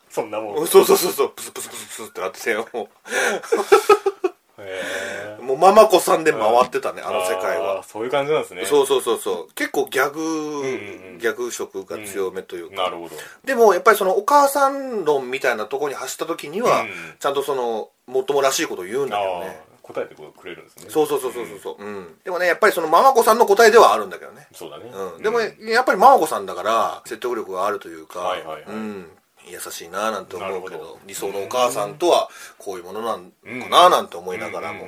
[0.10, 1.30] そんなもんそうそうそうそう。
[1.32, 2.88] プスプスプスプスってなってて、もへう、
[5.42, 7.84] もうママ子さんで回ってたね、あーの世界は。
[7.84, 9.54] そういう感じなんですねそうそうそうそう。
[9.56, 12.76] 結構ギャグ、んうんギャグ色が強めというか。
[12.84, 16.90] なるほどでもやっぱりそのお母さん論みたいなところに走った時には、うん
[17.20, 19.62] ちゃんとその、もっともらしいことを言うんだあけどね。
[19.70, 21.84] あ答えてくれるんですねそうそうそうそうそう。
[21.84, 22.16] うん。
[22.24, 24.48] でもね、やっぱりそのママ子さんの答えではあるんだけどね。
[24.54, 29.06] そうだねうん、でも、やっぱりママ子さんだから説得力があるというか、はいはいはいうん、
[29.48, 33.32] 優しいななんて思うけど理想のお母さんとはこういうものなん
[33.62, 34.86] かななんて思いながらも、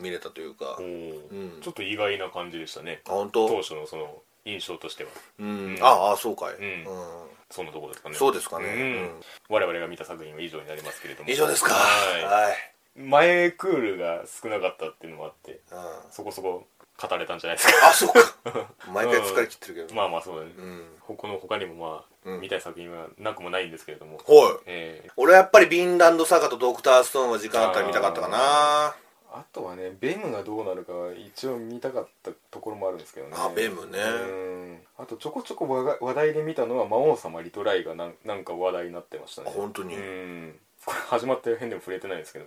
[0.00, 1.60] 見れたというか、うん。
[1.60, 3.00] ちょっと意外な感じでしたね。
[3.06, 3.48] 本当？
[3.48, 5.10] 当初のその印象としては。
[5.38, 6.64] うん、ああそうかい、うん。
[6.64, 7.30] うん。
[7.50, 8.14] そんなところですかね。
[8.14, 8.80] そうですかね、うん。
[8.80, 9.10] うん。
[9.48, 11.30] 我々が見た作品は以上になりますけれども。
[11.30, 11.74] 以上ですか。
[11.74, 12.24] はい。
[12.24, 12.56] はい、
[12.96, 16.66] 前クールが少なかったっていうのもあってうん、そこそこ
[17.00, 17.88] 語れたんじゃないですか。
[17.88, 18.74] あそうか。
[18.92, 20.52] 毎回疲れ切ってるけど、まあまあそうだね。
[20.56, 21.16] うん。
[21.16, 22.40] この他にもまあ、うん。
[22.40, 24.16] 見たい作品はなくもないんですけれども。
[24.16, 24.24] はい。
[24.66, 25.12] えー。
[25.16, 28.94] 俺はやっぱりビンランドサガとドクターストーンは時間あったら見たかったかな。
[29.32, 33.34] あとはねベムがどうなるかは一応見たかったところもあるんですけどね。
[33.36, 33.98] あベムね。
[33.98, 34.78] うん。
[34.98, 39.50] あとちょこちょこ話題で見たのは魔王様リトライがなんなんか話題になってましたね。
[39.50, 39.94] あ本当に？
[39.94, 40.54] うん。
[40.84, 42.46] これ始まって変でも触れてないんですけど。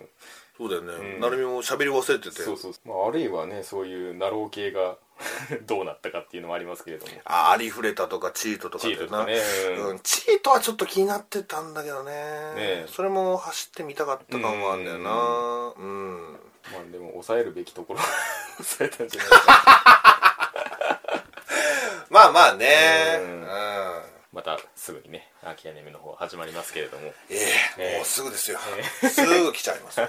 [0.58, 2.72] そうだよね、うんなるみも喋り忘れててそうそう。
[2.84, 4.96] まあ、あるいはねそういうナロー系が
[5.66, 7.12] どうなったかっていうのもありますけれども。
[7.24, 9.40] あありふれたとかチートとかチートとかね。
[9.76, 9.88] うん。
[9.90, 12.12] うん、チートはちょっと気になってたんだけどね。
[12.54, 15.10] ねそれも走ってみたかった感はあるんだよな。
[15.76, 16.32] うん。
[16.72, 18.06] まあでも抑えるべきところは
[18.62, 20.54] 抑えたんじゃないか。
[22.10, 23.18] まあまあね。
[23.20, 23.42] ううん。
[23.42, 23.46] ん、
[24.32, 27.12] またすぐにね秋アニメの方始まりますけれども。
[27.30, 27.38] ええ
[27.78, 27.96] ええ。
[27.98, 28.58] もうすぐですよ、
[29.02, 29.08] え。
[29.08, 30.08] すぐ来ちゃいますよ。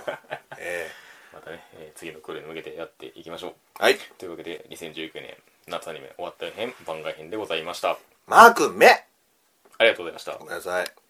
[0.58, 0.92] え
[1.36, 3.54] またね、えー次のクールに向けてやっていきましょう。
[3.82, 3.98] えはい。
[4.18, 5.36] というわけで2019年
[5.68, 7.98] 夏アニメ終わった編番外編でございました。
[8.28, 8.88] マー君目。
[8.88, 10.38] ありがとうございました。
[10.38, 11.05] ごめんなさい